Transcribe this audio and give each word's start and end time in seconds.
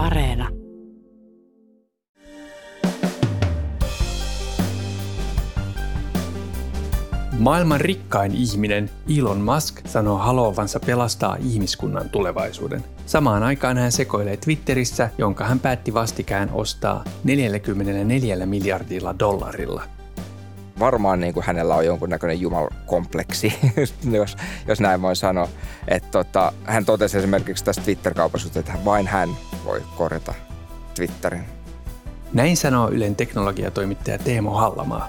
Areena. 0.00 0.48
Maailman 7.38 7.80
rikkain 7.80 8.34
ihminen 8.34 8.90
Elon 9.18 9.40
Musk 9.40 9.80
sanoo 9.86 10.18
haluavansa 10.18 10.80
pelastaa 10.80 11.36
ihmiskunnan 11.40 12.10
tulevaisuuden. 12.10 12.84
Samaan 13.06 13.42
aikaan 13.42 13.78
hän 13.78 13.92
sekoilee 13.92 14.36
Twitterissä, 14.36 15.10
jonka 15.18 15.44
hän 15.44 15.60
päätti 15.60 15.94
vastikään 15.94 16.50
ostaa 16.52 17.04
44 17.24 18.46
miljardilla 18.46 19.18
dollarilla. 19.18 19.99
Varmaan 20.80 21.20
niin 21.20 21.34
kuin 21.34 21.46
hänellä 21.46 21.74
on 21.74 21.86
jonkunnäköinen 21.86 22.40
jumalkompleksi, 22.40 23.58
jos, 24.12 24.36
jos 24.68 24.80
näin 24.80 25.02
voi 25.02 25.16
sanoa. 25.16 25.48
Et 25.88 26.10
tota, 26.10 26.52
hän 26.64 26.84
totesi 26.84 27.18
esimerkiksi 27.18 27.64
tästä 27.64 27.82
Twitter-kaupasta, 27.82 28.58
että 28.58 28.72
vain 28.84 29.06
hän 29.06 29.28
voi 29.64 29.82
korjata 29.96 30.34
Twitterin. 30.94 31.44
Näin 32.32 32.56
sanoo 32.56 32.90
Ylen 32.90 33.16
teknologiatoimittaja 33.16 34.18
Teemo 34.18 34.50
Hallamaa. 34.50 35.08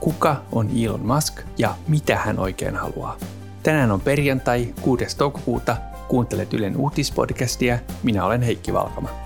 Kuka 0.00 0.36
on 0.52 0.70
Elon 0.84 1.06
Musk 1.06 1.40
ja 1.58 1.74
mitä 1.88 2.16
hän 2.16 2.38
oikein 2.38 2.76
haluaa? 2.76 3.16
Tänään 3.62 3.90
on 3.90 4.00
perjantai 4.00 4.74
6. 4.80 5.16
toukokuuta. 5.16 5.76
Kuuntelet 6.08 6.54
Ylen 6.54 6.76
uutispodcastia. 6.76 7.78
Minä 8.02 8.24
olen 8.24 8.42
Heikki 8.42 8.72
Valkama. 8.72 9.23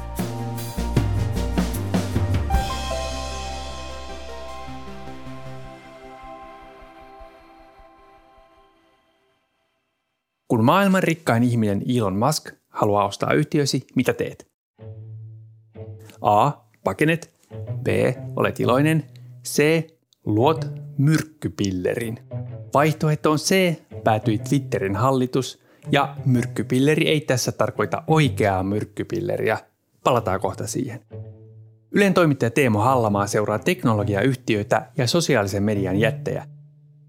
Kun 10.59 10.65
maailman 10.65 11.03
rikkain 11.03 11.43
ihminen 11.43 11.83
Elon 11.97 12.17
Musk 12.17 12.51
haluaa 12.69 13.07
ostaa 13.07 13.33
yhtiösi, 13.33 13.87
mitä 13.95 14.12
teet? 14.12 14.47
A. 16.21 16.51
Pakenet. 16.84 17.31
B. 17.83 17.87
Olet 18.37 18.61
iloinen. 18.61 19.05
C. 19.45 19.86
Luot 20.27 20.67
myrkkypillerin. 20.97 22.19
Vaihtoehto 22.75 23.31
on 23.31 23.39
C. 23.39 23.75
Päätyi 24.05 24.39
Twitterin 24.39 24.97
hallitus. 24.97 25.62
Ja 25.92 26.17
myrkkypilleri 26.25 27.09
ei 27.09 27.20
tässä 27.20 27.53
tarkoita 27.53 28.03
oikeaa 28.06 28.62
myrkkypilleriä. 28.62 29.59
Palataan 30.05 30.41
kohta 30.41 30.67
siihen. 30.67 31.01
Ylen 31.91 32.14
toimittaja 32.14 32.51
Teemo 32.51 32.79
Hallamaa 32.79 33.27
seuraa 33.27 33.59
teknologiayhtiöitä 33.59 34.91
ja 34.97 35.06
sosiaalisen 35.06 35.62
median 35.62 35.97
jättejä– 35.97 36.47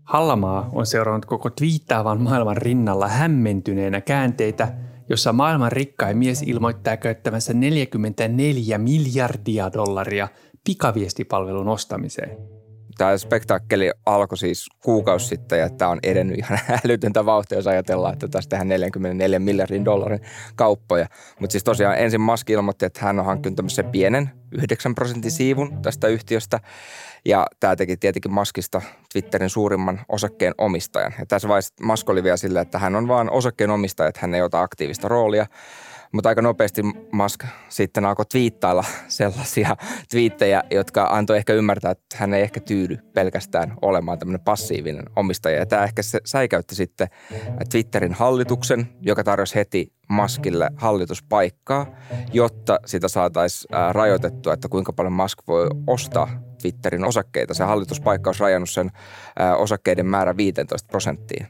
Hallamaa 0.10 0.70
on 0.74 0.86
seurannut 0.86 1.26
koko 1.26 1.50
twiittaavan 1.50 2.22
maailman 2.22 2.58
rinnalla 2.58 3.08
hämmentyneenä 3.08 4.02
käänteitä, 4.02 4.68
jossa 5.10 5.34
maailman 5.34 5.72
rikkain 5.72 6.18
mies 6.18 6.42
ilmoittaa 6.42 6.98
käyttävänsä 6.98 7.54
44 7.54 8.78
miljardia 8.78 9.74
dollaria 9.74 10.28
pikaviestipalvelun 10.64 11.68
ostamiseen. 11.68 12.38
Tämä 12.98 13.18
spektaakkeli 13.18 13.92
alkoi 14.06 14.38
siis 14.38 14.68
kuukausi 14.84 15.28
sitten 15.28 15.60
ja 15.60 15.70
tämä 15.70 15.92
on 15.92 16.00
edennyt 16.04 16.38
ihan 16.38 16.60
älytöntä 16.84 17.26
vauhtia, 17.26 17.58
jos 17.58 17.68
ajatellaan, 17.68 18.14
että 18.14 18.28
tästä 18.28 18.50
tehdään 18.50 18.68
44 18.68 19.40
miljardin 19.40 19.86
dollarin 19.86 20.22
kauppoja. 20.56 21.08
Mutta 21.40 21.52
siis 21.52 21.64
tosiaan 21.64 21.98
ensin 21.98 22.22
Musk 22.22 22.50
ilmoitti, 22.50 22.86
että 22.86 23.06
hän 23.06 23.20
on 23.20 23.26
hankkinut 23.26 23.56
tämmöisen 23.56 23.86
pienen 23.86 24.30
9 24.52 24.96
prosentin 24.96 25.32
siivun 25.32 25.82
tästä 25.82 26.08
yhtiöstä 26.08 26.60
ja 27.26 27.48
tämä 27.60 27.76
teki 27.76 27.98
tietenkin 27.98 28.34
Maskista 28.34 28.82
Twitterin 29.14 29.50
suurimman 29.50 30.02
osakkeen 30.10 30.54
omistajan. 30.58 31.14
Ja 31.20 31.26
tässä 31.26 31.48
vaiheessa 31.48 31.74
Musk 31.84 32.10
oli 32.10 32.24
vielä 32.24 32.38
silleen, 32.38 32.62
että 32.62 32.80
hän 32.80 32.96
on 32.96 33.08
vaan 33.08 33.30
osakkeen 33.30 33.70
omistaja, 33.70 34.10
että 34.10 34.22
hän 34.22 34.34
ei 34.34 34.42
ota 34.42 34.62
aktiivista 34.62 35.08
roolia. 35.08 35.46
Mutta 36.12 36.30
aika 36.30 36.42
nopeasti 36.42 36.82
Musk 37.12 37.44
sitten 37.70 38.06
alkoi 38.06 38.26
twiittailla 38.26 38.84
sellaisia 39.08 39.78
twiittejä, 40.10 40.64
jotka 40.72 41.08
antoi 41.12 41.38
ehkä 41.38 41.54
ymmärtää, 41.54 41.92
että 41.92 42.18
hän 42.18 42.34
ei 42.34 42.42
ehkä 42.42 42.60
tyydy 42.60 42.98
pelkästään 43.14 43.74
olemaan 43.82 44.20
tämmöinen 44.20 44.44
passiivinen 44.46 45.06
omistaja. 45.16 45.60
Ja 45.60 45.66
tämä 45.66 45.84
ehkä 45.84 46.02
säikäytti 46.26 46.76
sitten 46.76 47.08
Twitterin 47.72 48.14
hallituksen, 48.14 48.90
joka 49.02 49.24
tarjosi 49.24 49.56
heti 49.56 49.94
Muskille 50.08 50.70
hallituspaikkaa, 50.76 51.86
jotta 52.34 52.80
sitä 52.86 53.08
saataisiin 53.08 53.70
rajoitettua, 53.92 54.54
että 54.54 54.68
kuinka 54.70 54.94
paljon 54.94 55.14
Musk 55.14 55.40
voi 55.48 55.68
ostaa 55.88 56.49
Twitterin 56.62 57.06
osakkeita. 57.06 57.54
Se 57.54 57.64
hallituspaikka 57.64 58.30
olisi 58.30 58.42
rajannut 58.42 58.70
sen 58.70 58.92
osakkeiden 59.58 60.06
määrä 60.06 60.38
15 60.38 60.88
prosenttiin. 60.88 61.48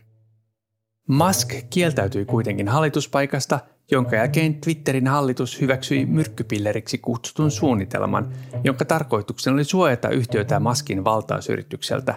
Musk 1.08 1.54
kieltäytyi 1.70 2.26
kuitenkin 2.26 2.68
hallituspaikasta, 2.68 3.60
jonka 3.92 4.16
jälkeen 4.16 4.62
Twitterin 4.62 5.08
hallitus 5.08 5.62
hyväksyi 5.62 6.06
myrkkypilleriksi 6.06 6.98
kutsutun 6.98 7.52
suunnitelman, 7.52 8.34
jonka 8.64 8.86
tarkoituksena 8.86 9.54
oli 9.54 9.64
suojata 9.64 10.10
yhtiötä 10.10 10.60
Maskin 10.60 11.04
valtausyritykseltä. 11.04 12.16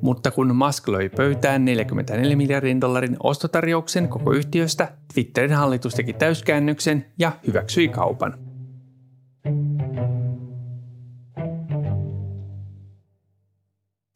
Mutta 0.00 0.30
kun 0.30 0.56
Musk 0.56 0.88
löi 0.88 1.08
pöytään 1.08 1.64
44 1.64 2.36
miljardin 2.36 2.80
dollarin 2.80 3.16
ostotarjouksen 3.22 4.08
koko 4.08 4.32
yhtiöstä, 4.32 4.92
Twitterin 5.14 5.52
hallitus 5.52 5.94
teki 5.94 6.12
täyskäännöksen 6.12 7.06
ja 7.18 7.32
hyväksyi 7.46 7.88
kaupan. 7.88 8.38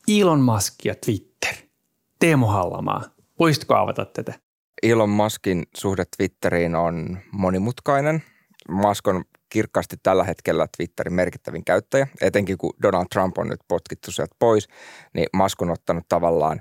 Elon 0.09 0.41
Musk 0.41 0.75
ja 0.85 0.95
Twitter. 0.95 1.55
Teemu 2.19 2.47
Hallamaa, 2.47 3.03
voisitko 3.39 3.75
avata 3.75 4.05
tätä? 4.05 4.35
Elon 4.83 5.11
Muskin 5.11 5.63
suhde 5.77 6.05
Twitteriin 6.17 6.75
on 6.75 7.19
monimutkainen. 7.33 8.23
Musk 8.69 9.09
on 9.09 9.25
kirkkaasti 9.49 9.97
tällä 10.03 10.25
hetkellä 10.25 10.67
Twitterin 10.77 11.13
merkittävin 11.13 11.65
käyttäjä. 11.65 12.07
Etenkin 12.21 12.59
kun 12.59 12.73
Donald 12.83 13.07
Trump 13.13 13.39
on 13.39 13.49
nyt 13.49 13.61
potkittu 13.69 14.13
sieltä 14.13 14.37
pois, 14.39 14.69
niin 15.15 15.27
Musk 15.33 15.63
on 15.63 15.71
ottanut 15.71 16.05
tavallaan 16.09 16.61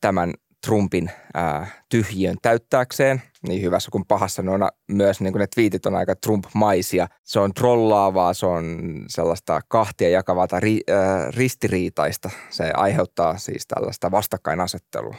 tämän 0.00 0.34
Trumpin 0.66 1.10
ää, 1.34 1.66
tyhjiön 1.88 2.36
täyttääkseen, 2.42 3.22
niin 3.48 3.62
hyvässä 3.62 3.90
kuin 3.90 4.04
pahassa. 4.08 4.42
On 4.48 4.68
myös 4.88 5.20
niin 5.20 5.32
kuin 5.32 5.40
ne 5.40 5.46
twiitit 5.54 5.86
on 5.86 5.94
aika 5.94 6.14
Trump-maisia. 6.16 7.08
Se 7.24 7.40
on 7.40 7.54
trollaavaa, 7.54 8.34
se 8.34 8.46
on 8.46 8.78
sellaista 9.08 9.60
kahtia 9.68 10.08
jakavaa 10.08 10.46
tai 10.46 10.60
ri, 10.60 10.80
ää, 10.90 11.30
ristiriitaista. 11.30 12.30
Se 12.50 12.70
aiheuttaa 12.74 13.38
siis 13.38 13.66
tällaista 13.66 14.10
vastakkainasettelua 14.10 15.14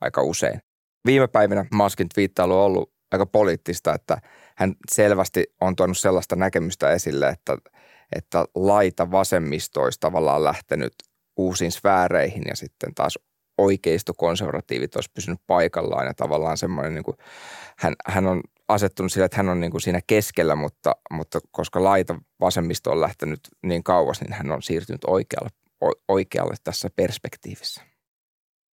aika 0.00 0.22
usein. 0.22 0.60
Viime 1.06 1.28
päivinä 1.28 1.64
Muskin 1.72 2.08
twiittailu 2.14 2.58
on 2.58 2.64
ollut 2.64 2.92
aika 3.12 3.26
poliittista, 3.26 3.94
että 3.94 4.18
hän 4.56 4.74
selvästi 4.92 5.44
on 5.60 5.76
tuonut 5.76 5.98
sellaista 5.98 6.36
näkemystä 6.36 6.90
esille, 6.90 7.28
että, 7.28 7.56
että 8.16 8.44
laita 8.54 9.10
vasemmistoista 9.10 10.00
tavallaan 10.00 10.44
lähtenyt 10.44 10.92
uusiin 11.36 11.72
sfääreihin 11.72 12.42
ja 12.48 12.56
sitten 12.56 12.94
taas 12.94 13.18
oikeistokonservatiivit 13.58 14.96
olisi 14.96 15.10
pysynyt 15.14 15.40
paikallaan 15.46 16.06
ja 16.06 16.14
tavallaan 16.14 16.56
semmoinen, 16.56 16.94
niin 16.94 17.04
kuin, 17.04 17.16
hän, 17.78 17.94
hän 18.06 18.26
on 18.26 18.40
asettunut 18.68 19.12
sillä, 19.12 19.24
että 19.26 19.36
hän 19.36 19.48
on 19.48 19.60
niin 19.60 19.70
kuin 19.70 19.80
siinä 19.80 20.00
keskellä, 20.06 20.56
mutta, 20.56 20.92
mutta 21.10 21.38
koska 21.50 21.84
laita 21.84 22.14
vasemmisto 22.40 22.90
on 22.90 23.00
lähtenyt 23.00 23.40
niin 23.62 23.82
kauas, 23.82 24.20
niin 24.20 24.32
hän 24.32 24.52
on 24.52 24.62
siirtynyt 24.62 25.04
oikealle, 25.06 25.48
oikealle 26.08 26.54
tässä 26.64 26.88
perspektiivissä. 26.96 27.82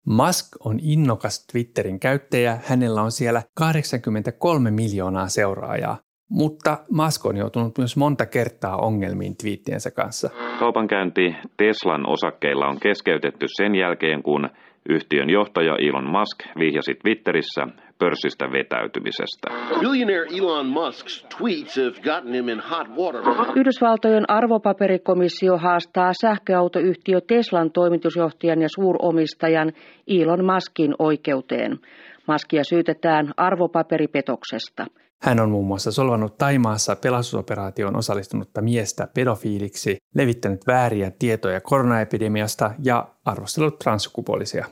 Musk 0.06 0.46
on 0.60 0.78
innokas 0.82 1.46
Twitterin 1.46 2.00
käyttäjä, 2.00 2.58
hänellä 2.64 3.02
on 3.02 3.12
siellä 3.12 3.42
83 3.54 4.70
miljoonaa 4.70 5.28
seuraajaa. 5.28 5.98
Mutta 6.30 6.78
Musk 6.90 7.26
on 7.26 7.36
joutunut 7.36 7.78
myös 7.78 7.96
monta 7.96 8.26
kertaa 8.26 8.76
ongelmiin 8.76 9.36
twiittiensä 9.36 9.90
kanssa. 9.90 10.30
Kaupankäynti 10.58 11.34
Teslan 11.56 12.08
osakkeilla 12.08 12.66
on 12.66 12.80
keskeytetty 12.80 13.46
sen 13.56 13.74
jälkeen, 13.74 14.22
kun 14.22 14.50
Yhtiön 14.88 15.30
johtaja 15.30 15.76
Elon 15.76 16.10
Musk 16.10 16.38
vihjasi 16.58 16.94
Twitterissä 16.94 17.66
pörssistä 17.98 18.52
vetäytymisestä. 18.52 19.48
Billionaire 19.80 20.26
Elon 20.38 20.66
Musk's 20.66 21.26
tweets 21.36 21.76
have 21.76 21.96
gotten 22.02 22.34
him 22.34 22.48
in 22.48 22.60
hot 22.70 22.88
water. 22.88 23.20
Yhdysvaltojen 23.56 24.24
arvopaperikomissio 24.30 25.56
haastaa 25.58 26.10
sähköautoyhtiö 26.20 27.20
Teslan 27.20 27.70
toimitusjohtajan 27.72 28.62
ja 28.62 28.68
suuromistajan 28.68 29.72
Elon 30.08 30.44
Muskin 30.44 30.94
oikeuteen. 30.98 31.78
Maskia 32.26 32.64
syytetään 32.64 33.32
arvopaperipetoksesta– 33.36 34.86
hän 35.22 35.40
on 35.40 35.50
muun 35.50 35.66
muassa 35.66 35.92
solvannut 35.92 36.38
Taimaassa 36.38 36.96
pelastusoperaatioon 36.96 37.96
osallistunutta 37.96 38.60
miestä 38.60 39.08
pedofiiliksi, 39.14 39.96
levittänyt 40.14 40.66
vääriä 40.66 41.10
tietoja 41.10 41.60
koronaepidemiasta 41.60 42.74
ja 42.78 43.14
arvostellut 43.24 43.78
transsukupuolisia. 43.78 44.66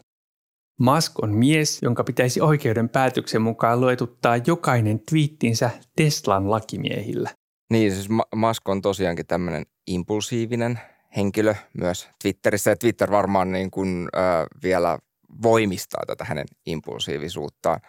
Musk 0.81 1.23
on 1.23 1.32
mies, 1.35 1.79
jonka 1.82 2.05
pitäisi 2.05 2.41
oikeuden 2.41 2.88
päätöksen 2.88 3.43
mukaan 3.43 3.81
luetuttaa 3.81 4.37
jokainen 4.47 5.00
twiittinsä 5.11 5.70
Teslan 5.97 6.50
lakimiehillä. 6.50 7.31
Niin, 7.70 7.93
siis 7.93 8.08
Musk 8.35 8.69
on 8.69 8.82
tosiaankin 8.82 9.26
tämmöinen 9.26 9.67
impulsiivinen 9.87 10.81
henkilö 11.17 11.55
myös 11.79 12.08
Twitterissä. 12.23 12.70
Ja 12.70 12.76
Twitter 12.76 13.11
varmaan 13.11 13.52
niin 13.52 13.70
kuin, 13.70 14.08
äh, 14.17 14.47
vielä 14.62 14.99
voimistaa 15.43 16.02
tätä 16.06 16.25
hänen 16.25 16.47
impulsiivisuuttaan. 16.67 17.81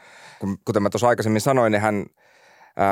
Kuten 0.66 0.84
mä 0.84 0.90
tuossa 0.90 1.08
aikaisemmin 1.08 1.42
sanoin, 1.42 1.72
niin 1.72 1.82
hän– 1.82 2.06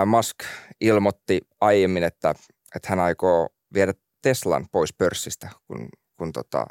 Musk 0.05 0.37
ilmoitti 0.81 1.41
aiemmin, 1.61 2.03
että, 2.03 2.29
että 2.75 2.89
hän 2.89 2.99
aikoo 2.99 3.49
viedä 3.73 3.93
Teslan 4.21 4.67
pois 4.71 4.93
pörssistä, 4.93 5.49
kun, 5.67 5.89
kun 6.17 6.31
tota, 6.31 6.65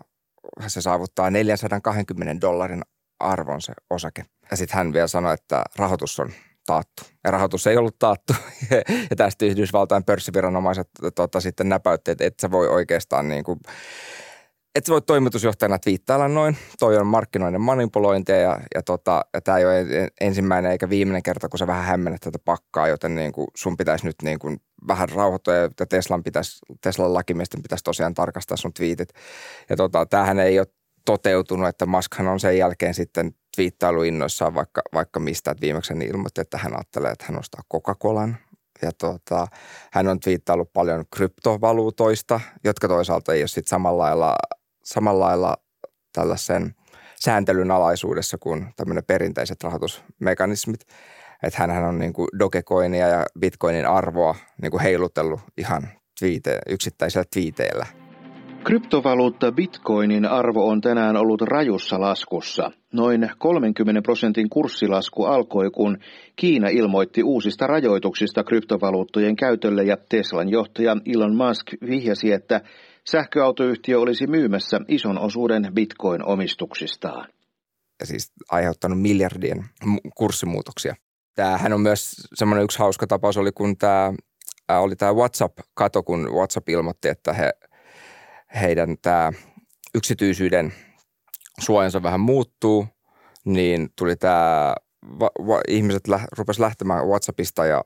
se 0.66 0.80
saavuttaa 0.80 1.30
420 1.30 2.40
dollarin 2.40 2.82
arvon 3.20 3.62
se 3.62 3.72
osake. 3.90 4.24
Ja 4.50 4.56
sitten 4.56 4.76
hän 4.76 4.92
vielä 4.92 5.06
sanoi, 5.06 5.34
että 5.34 5.64
rahoitus 5.76 6.20
on 6.20 6.32
taattu. 6.66 7.02
Ja 7.24 7.30
rahoitus 7.30 7.66
ei 7.66 7.76
ollut 7.76 7.98
taattu. 7.98 8.32
ja 9.10 9.16
tästä 9.16 9.46
Yhdysvaltain 9.46 10.04
pörssiviranomaiset 10.04 10.88
tota, 11.14 11.40
sitten 11.40 11.68
näpäytti, 11.68 12.10
että 12.10 12.24
et 12.24 12.40
sä 12.40 12.50
voi 12.50 12.68
oikeastaan 12.68 13.28
niin 13.28 13.44
kuin, 13.44 13.60
et 14.78 14.88
voi 14.88 15.02
toimitusjohtajana 15.02 15.78
twiittailla 15.78 16.28
noin. 16.28 16.56
Toi 16.78 16.96
on 16.96 17.06
markkinoiden 17.06 17.60
manipulointia 17.60 18.36
ja, 18.36 18.60
ja, 18.74 18.82
tota, 18.82 19.24
ja 19.34 19.40
tämä 19.40 19.58
ei 19.58 19.64
ole 19.64 20.10
ensimmäinen 20.20 20.72
eikä 20.72 20.90
viimeinen 20.90 21.22
kerta, 21.22 21.48
kun 21.48 21.58
sä 21.58 21.66
vähän 21.66 21.84
hämmennet 21.84 22.20
tätä 22.20 22.38
pakkaa, 22.44 22.88
joten 22.88 23.14
niin 23.14 23.32
kuin 23.32 23.46
sun 23.56 23.76
pitäisi 23.76 24.06
nyt 24.06 24.16
niin 24.22 24.38
kuin 24.38 24.60
vähän 24.88 25.08
rauhoittua 25.08 25.54
ja 25.54 25.68
Teslan, 25.88 26.22
pitäisi, 26.22 26.58
Teslan 26.80 27.14
lakimiesten 27.14 27.62
pitäisi 27.62 27.84
tosiaan 27.84 28.14
tarkastaa 28.14 28.56
sun 28.56 28.72
twiitit. 28.72 29.08
Ja 29.68 29.76
tota, 29.76 30.06
tämähän 30.06 30.38
ei 30.38 30.58
ole 30.58 30.66
toteutunut, 31.04 31.68
että 31.68 31.86
Muskhan 31.86 32.28
on 32.28 32.40
sen 32.40 32.58
jälkeen 32.58 32.94
sitten 32.94 33.34
twiittailu 33.56 34.02
innoissaan 34.02 34.54
vaikka, 34.54 34.82
vaikka 34.94 35.20
mistä. 35.20 35.50
Että 35.50 35.60
viimeksi 35.60 35.94
hän 35.94 36.02
ilmoitti, 36.02 36.40
että 36.40 36.58
hän 36.58 36.74
ajattelee, 36.74 37.12
että 37.12 37.24
hän 37.28 37.38
ostaa 37.38 37.62
Coca-Colan. 37.74 38.36
Ja 38.82 38.90
tota, 38.98 39.46
hän 39.92 40.08
on 40.08 40.20
twiittaillut 40.20 40.72
paljon 40.72 41.04
kryptovaluutoista, 41.14 42.40
jotka 42.64 42.88
toisaalta 42.88 43.34
ei 43.34 43.42
ole 43.42 43.48
sitten 43.48 43.70
samalla 43.70 44.02
lailla, 44.02 44.36
samalla 44.88 45.24
lailla 45.24 45.56
tällaisen 46.12 46.74
sääntelyn 47.20 47.70
alaisuudessa 47.70 48.38
kuin 48.38 48.66
tämmöinen 48.76 49.04
perinteiset 49.06 49.64
rahoitusmekanismit. 49.64 50.80
Että 51.42 51.66
hän 51.66 51.84
on 51.84 51.98
niin 51.98 52.12
kuin 52.12 52.28
Dogecoinia 52.38 53.08
ja 53.08 53.26
Bitcoinin 53.40 53.86
arvoa 53.86 54.34
niin 54.62 54.70
kuin 54.70 54.82
heilutellut 54.82 55.40
ihan 55.58 55.88
twiite, 56.20 56.58
yksittäisillä 56.68 57.24
twiiteillä– 57.34 57.86
Kryptovaluutta 58.64 59.52
Bitcoinin 59.52 60.24
arvo 60.24 60.68
on 60.68 60.80
tänään 60.80 61.16
ollut 61.16 61.42
rajussa 61.42 62.00
laskussa. 62.00 62.70
Noin 62.92 63.30
30 63.38 64.02
prosentin 64.02 64.48
kurssilasku 64.50 65.24
alkoi, 65.24 65.70
kun 65.70 65.98
Kiina 66.36 66.68
ilmoitti 66.68 67.22
uusista 67.22 67.66
rajoituksista 67.66 68.44
kryptovaluuttojen 68.44 69.36
käytölle 69.36 69.84
ja 69.84 69.96
Teslan 70.08 70.48
johtaja 70.48 70.96
Elon 71.06 71.36
Musk 71.36 71.66
vihjasi, 71.88 72.32
että 72.32 72.60
sähköautoyhtiö 73.10 74.00
olisi 74.00 74.26
myymässä 74.26 74.80
ison 74.88 75.18
osuuden 75.18 75.72
Bitcoin-omistuksistaan. 75.74 77.28
Siis 78.04 78.32
aiheuttanut 78.50 79.00
miljardien 79.02 79.64
kurssimuutoksia. 80.14 80.94
Tämähän 81.34 81.72
on 81.72 81.80
myös 81.80 82.16
semmoinen 82.34 82.64
yksi 82.64 82.78
hauska 82.78 83.06
tapaus 83.06 83.36
oli, 83.36 83.52
kun 83.52 83.76
tämä 83.76 84.12
oli 84.68 84.96
tämä 84.96 85.12
WhatsApp-kato, 85.12 86.02
kun 86.02 86.28
WhatsApp 86.32 86.68
ilmoitti, 86.68 87.08
että 87.08 87.32
he– 87.32 87.52
heidän 88.60 88.96
tämä 89.02 89.32
yksityisyyden 89.94 90.72
suojansa 91.60 92.02
vähän 92.02 92.20
muuttuu, 92.20 92.86
niin 93.44 93.88
tuli 93.96 94.16
tämä, 94.16 94.74
ihmiset 95.68 96.02
rupesivat 96.38 96.66
lähtemään 96.66 97.06
WhatsAppista 97.06 97.66
ja, 97.66 97.84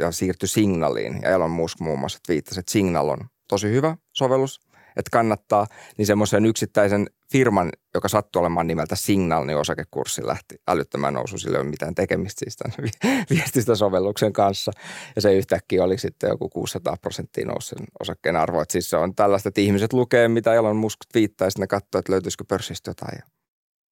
ja 0.00 0.12
siirtyi 0.12 0.48
Signaliin. 0.48 1.22
Ja 1.22 1.30
Elon 1.30 1.50
Musk 1.50 1.80
muun 1.80 1.98
muassa 1.98 2.18
viittasi, 2.28 2.60
että 2.60 2.72
Signal 2.72 3.08
on 3.08 3.18
tosi 3.48 3.68
hyvä 3.68 3.96
sovellus 4.12 4.60
että 4.96 5.10
kannattaa, 5.12 5.66
niin 5.98 6.06
semmoisen 6.06 6.46
yksittäisen 6.46 7.06
firman, 7.32 7.70
joka 7.94 8.08
sattuu 8.08 8.40
olemaan 8.40 8.66
nimeltä 8.66 8.96
Signal, 8.96 9.44
niin 9.44 9.58
osakekurssi 9.58 10.26
lähti 10.26 10.56
älyttömään 10.68 11.14
nousu. 11.14 11.38
Sillä 11.38 11.58
ei 11.58 11.62
ole 11.62 11.70
mitään 11.70 11.94
tekemistä 11.94 12.38
siis 12.38 12.56
tämän 12.56 12.90
viestistä 13.30 13.74
sovelluksen 13.74 14.32
kanssa. 14.32 14.72
Ja 15.16 15.22
se 15.22 15.34
yhtäkkiä 15.34 15.84
oli 15.84 15.98
sitten 15.98 16.28
joku 16.28 16.48
600 16.48 16.96
prosenttia 16.96 17.46
noussut 17.46 17.78
osakkeen 18.00 18.36
arvo. 18.36 18.62
Että 18.62 18.72
siis 18.72 18.90
se 18.90 18.96
on 18.96 19.14
tällaista, 19.14 19.48
että 19.48 19.60
ihmiset 19.60 19.92
lukee, 19.92 20.28
mitä 20.28 20.54
Elon 20.54 20.76
Musk 20.76 20.98
viittaa, 21.14 21.46
ja 21.46 21.50
ne 21.58 21.66
katsoo, 21.66 21.98
että 21.98 22.12
löytyisikö 22.12 22.44
pörssistä 22.48 22.90
jotain. 22.90 23.18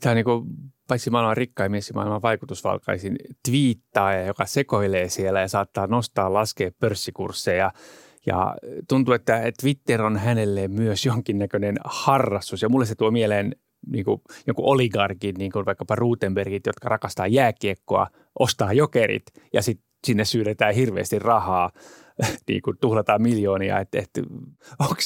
Tämä 0.01 0.11
on 0.11 0.17
niin 0.17 0.25
kuin, 0.25 0.45
paitsi 0.89 1.11
maailman 1.11 1.37
rikkain 1.37 1.71
mies 1.71 1.95
maailman 1.95 2.23
vaikutusvalkaisin 2.23 3.17
twiittaaja, 3.49 4.27
joka 4.27 4.47
sekoilee 4.47 5.09
siellä 5.09 5.41
ja 5.41 5.49
saattaa 5.49 5.87
nostaa, 5.87 6.33
laskea 6.33 6.71
pörssikursseja– 6.81 7.73
ja 8.27 8.57
tuntuu, 8.89 9.15
että 9.15 9.43
Twitter 9.61 10.03
on 10.03 10.17
hänelle 10.17 10.69
myös 10.69 11.07
jonkinnäköinen 11.07 11.77
harrastus. 11.85 12.63
Ja 12.63 12.69
mulle 12.69 12.87
se 12.87 12.95
tuo 12.95 13.11
mieleen 13.11 13.57
niin 13.87 14.05
kuin, 14.05 14.21
jonkun 14.47 14.65
oligarkin, 14.65 15.35
niin 15.39 15.53
kuin 15.53 15.67
vaikkapa 15.67 15.95
Rutenbergit, 15.95 16.67
jotka 16.67 16.89
rakastaa 16.89 17.27
jääkiekkoa, 17.27 18.07
ostaa 18.39 18.73
jokerit 18.73 19.25
ja 19.53 19.63
sitten 19.63 19.87
sinne 20.07 20.25
syydetään 20.25 20.75
hirveästi 20.75 21.19
rahaa, 21.19 21.71
niin 22.49 22.63
kuin 22.63 22.77
tuhlataan 22.81 23.23
miljoonia. 23.23 23.81
Että, 23.81 23.99
että 23.99 24.21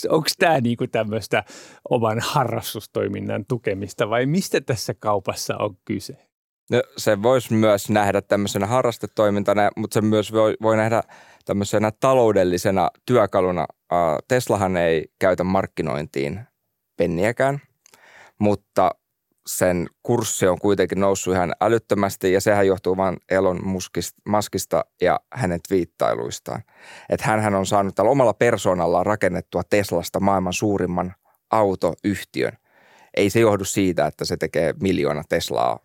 onko 0.08 0.26
tämä 0.38 0.60
niin 0.60 0.78
tämmöistä 0.92 1.44
oman 1.90 2.18
harrastustoiminnan 2.20 3.44
tukemista 3.48 4.10
vai 4.10 4.26
mistä 4.26 4.60
tässä 4.60 4.94
kaupassa 4.94 5.56
on 5.56 5.76
kyse? 5.84 6.28
No, 6.70 6.82
se 6.96 7.22
voisi 7.22 7.54
myös 7.54 7.90
nähdä 7.90 8.22
tämmöisenä 8.22 8.66
harrastetoimintana, 8.66 9.70
mutta 9.76 9.94
se 9.94 10.00
myös 10.00 10.32
voi, 10.32 10.56
voi 10.62 10.76
nähdä 10.76 11.02
tämmöisenä 11.48 11.92
taloudellisena 12.00 12.90
työkaluna. 13.06 13.66
Teslahan 14.28 14.76
ei 14.76 15.04
käytä 15.18 15.44
markkinointiin 15.44 16.40
penniäkään, 16.96 17.60
mutta 18.38 18.90
sen 19.46 19.86
kurssi 20.02 20.46
on 20.46 20.58
kuitenkin 20.58 21.00
noussut 21.00 21.34
ihan 21.34 21.52
älyttömästi 21.60 22.32
ja 22.32 22.40
sehän 22.40 22.66
johtuu 22.66 22.96
vain 22.96 23.16
Elon 23.30 23.60
Muskista 24.26 24.84
ja 25.00 25.20
hänen 25.34 25.60
twiittailuistaan. 25.68 26.62
Että 27.08 27.26
hän 27.26 27.54
on 27.54 27.66
saanut 27.66 27.94
tällä 27.94 28.10
omalla 28.10 28.34
persoonallaan 28.34 29.06
rakennettua 29.06 29.62
Teslasta 29.70 30.20
maailman 30.20 30.52
suurimman 30.52 31.14
autoyhtiön. 31.50 32.52
Ei 33.16 33.30
se 33.30 33.40
johdu 33.40 33.64
siitä, 33.64 34.06
että 34.06 34.24
se 34.24 34.36
tekee 34.36 34.74
miljoona 34.82 35.22
Teslaa 35.28 35.78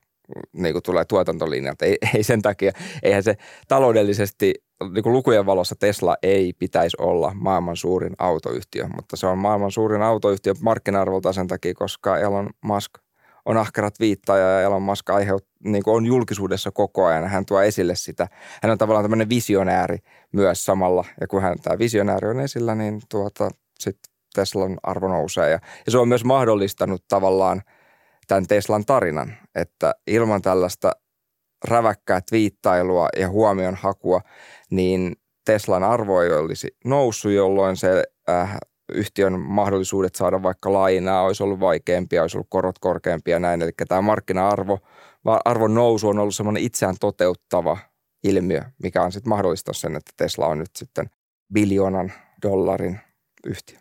niin 0.53 0.73
kuin 0.73 0.83
tulee 0.83 1.05
tuotantolinjat. 1.05 1.81
Ei, 1.81 1.97
ei 2.15 2.23
sen 2.23 2.41
takia, 2.41 2.71
eihän 3.03 3.23
se 3.23 3.37
taloudellisesti 3.67 4.53
niin 4.93 5.03
kuin 5.03 5.13
lukujen 5.13 5.45
valossa 5.45 5.75
Tesla 5.79 6.15
ei 6.23 6.53
pitäisi 6.59 6.97
olla 6.99 7.31
maailman 7.35 7.77
suurin 7.77 8.13
autoyhtiö, 8.17 8.87
mutta 8.95 9.17
se 9.17 9.27
on 9.27 9.37
maailman 9.37 9.71
suurin 9.71 10.01
autoyhtiö 10.01 10.53
markkina-arvolta 10.61 11.33
sen 11.33 11.47
takia, 11.47 11.73
koska 11.73 12.17
Elon 12.17 12.49
Musk 12.61 12.91
on 13.45 13.57
ahkerat 13.57 13.99
viittaja 13.99 14.49
ja 14.49 14.61
Elon 14.61 14.81
Musk 14.81 15.09
aiheut, 15.09 15.45
niin 15.63 15.83
kuin 15.83 15.95
on 15.95 16.05
julkisuudessa 16.05 16.71
koko 16.71 17.05
ajan. 17.05 17.27
Hän 17.27 17.45
tuo 17.45 17.61
esille 17.61 17.95
sitä. 17.95 18.27
Hän 18.63 18.71
on 18.71 18.77
tavallaan 18.77 19.03
tämmöinen 19.03 19.29
visionääri 19.29 19.97
myös 20.31 20.65
samalla. 20.65 21.05
Ja 21.21 21.27
kun 21.27 21.41
hän 21.41 21.55
tämä 21.63 21.79
visionääri 21.79 22.27
on 22.29 22.39
esillä, 22.39 22.75
niin 22.75 23.01
tuota, 23.09 23.49
sitten 23.79 24.13
Teslan 24.35 24.77
arvo 24.83 25.07
nousee. 25.07 25.49
Ja, 25.49 25.59
ja 25.85 25.91
se 25.91 25.97
on 25.97 26.07
myös 26.07 26.25
mahdollistanut 26.25 27.03
tavallaan 27.07 27.61
tämän 28.27 28.47
Teslan 28.47 28.85
tarinan, 28.85 29.33
että 29.55 29.95
ilman 30.07 30.41
tällaista 30.41 30.91
räväkkää 31.67 32.21
viittailua 32.31 33.07
ja 33.19 33.29
huomion 33.29 33.75
hakua, 33.75 34.21
niin 34.71 35.15
Teslan 35.45 35.83
arvo 35.83 36.21
ei 36.21 36.31
olisi 36.31 36.67
noussut, 36.85 37.31
jolloin 37.31 37.77
se 37.77 38.03
äh, 38.29 38.57
yhtiön 38.93 39.39
mahdollisuudet 39.39 40.15
saada 40.15 40.43
vaikka 40.43 40.73
lainaa 40.73 41.23
olisi 41.23 41.43
ollut 41.43 41.59
vaikeampia, 41.59 42.21
olisi 42.21 42.37
ollut 42.37 42.47
korot 42.49 42.79
korkeampia 42.79 43.35
ja 43.35 43.39
näin. 43.39 43.61
Eli 43.61 43.71
tämä 43.87 44.01
markkina-arvo, 44.01 44.79
arvon 45.45 45.73
nousu 45.73 46.09
on 46.09 46.19
ollut 46.19 46.35
semmoinen 46.35 46.63
itseään 46.63 46.95
toteuttava 46.99 47.77
ilmiö, 48.23 48.61
mikä 48.83 49.01
on 49.01 49.11
sitten 49.11 49.29
mahdollistanut 49.29 49.77
sen, 49.77 49.95
että 49.95 50.11
Tesla 50.17 50.47
on 50.47 50.59
nyt 50.59 50.75
sitten 50.75 51.09
biljoonan 51.53 52.11
dollarin 52.43 52.99
yhtiö. 53.45 53.77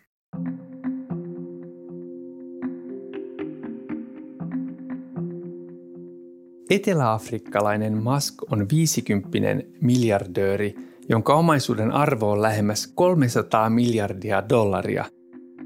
Eteläafrikkalainen 6.69 7.97
Musk 7.97 8.33
on 8.51 8.65
50 8.71 9.63
miljardööri, 9.81 10.75
jonka 11.09 11.35
omaisuuden 11.35 11.91
arvo 11.91 12.31
on 12.31 12.41
lähemmäs 12.41 12.87
300 12.95 13.69
miljardia 13.69 14.49
dollaria. 14.49 15.05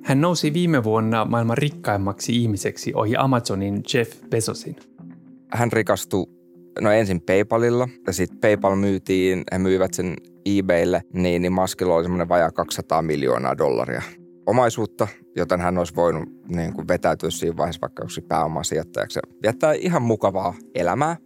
Hän 0.04 0.22
nousi 0.22 0.54
viime 0.54 0.84
vuonna 0.84 1.26
maailman 1.26 1.58
rikkaimmaksi 1.58 2.36
ihmiseksi 2.42 2.94
ohi 2.94 3.16
Amazonin 3.18 3.84
Jeff 3.94 4.22
Bezosin. 4.30 4.76
Hän 5.52 5.72
rikastui 5.72 6.26
no 6.82 6.92
ensin 6.92 7.22
PayPalilla 7.22 7.90
ja 8.08 8.14
sitten 8.14 8.40
PayPal 8.40 8.76
myytiin, 8.76 9.44
he 9.52 9.58
myivät 9.58 9.94
sen 9.94 10.16
eBaylle, 10.46 11.02
niin, 11.14 11.42
niin 11.42 11.54
Muskilla 11.54 11.96
oli 11.96 12.04
semmoinen 12.04 12.30
vajaa 12.30 12.52
200 12.52 13.02
miljoonaa 13.02 13.58
dollaria 13.58 14.02
omaisuutta, 14.48 15.08
joten 15.36 15.62
hän 15.62 15.78
olisi 15.78 15.96
voinut 15.96 16.30
niin 16.48 16.74
kuin 16.74 16.88
vetäytyä 16.88 17.30
siinä 17.30 17.58
vaiheessa 17.58 17.82
vaikka 17.82 18.04
yksi 18.04 18.22
pääomasijoittajaksi 18.22 19.20
ja 19.20 19.38
viettää 19.44 19.74
ihan 19.74 20.02
mukavaa 20.02 20.54
elämää. 20.76 21.18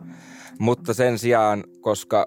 Mutta 0.60 0.94
sen 0.94 1.20
sijaan, 1.20 1.63
koska 1.82 2.25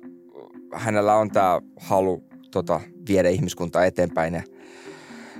hänellä 0.73 1.15
on 1.17 1.31
tämä 1.31 1.61
halu 1.77 2.25
tota, 2.51 2.81
viedä 3.09 3.29
ihmiskuntaa 3.29 3.85
eteenpäin 3.85 4.35
ja, 4.35 4.43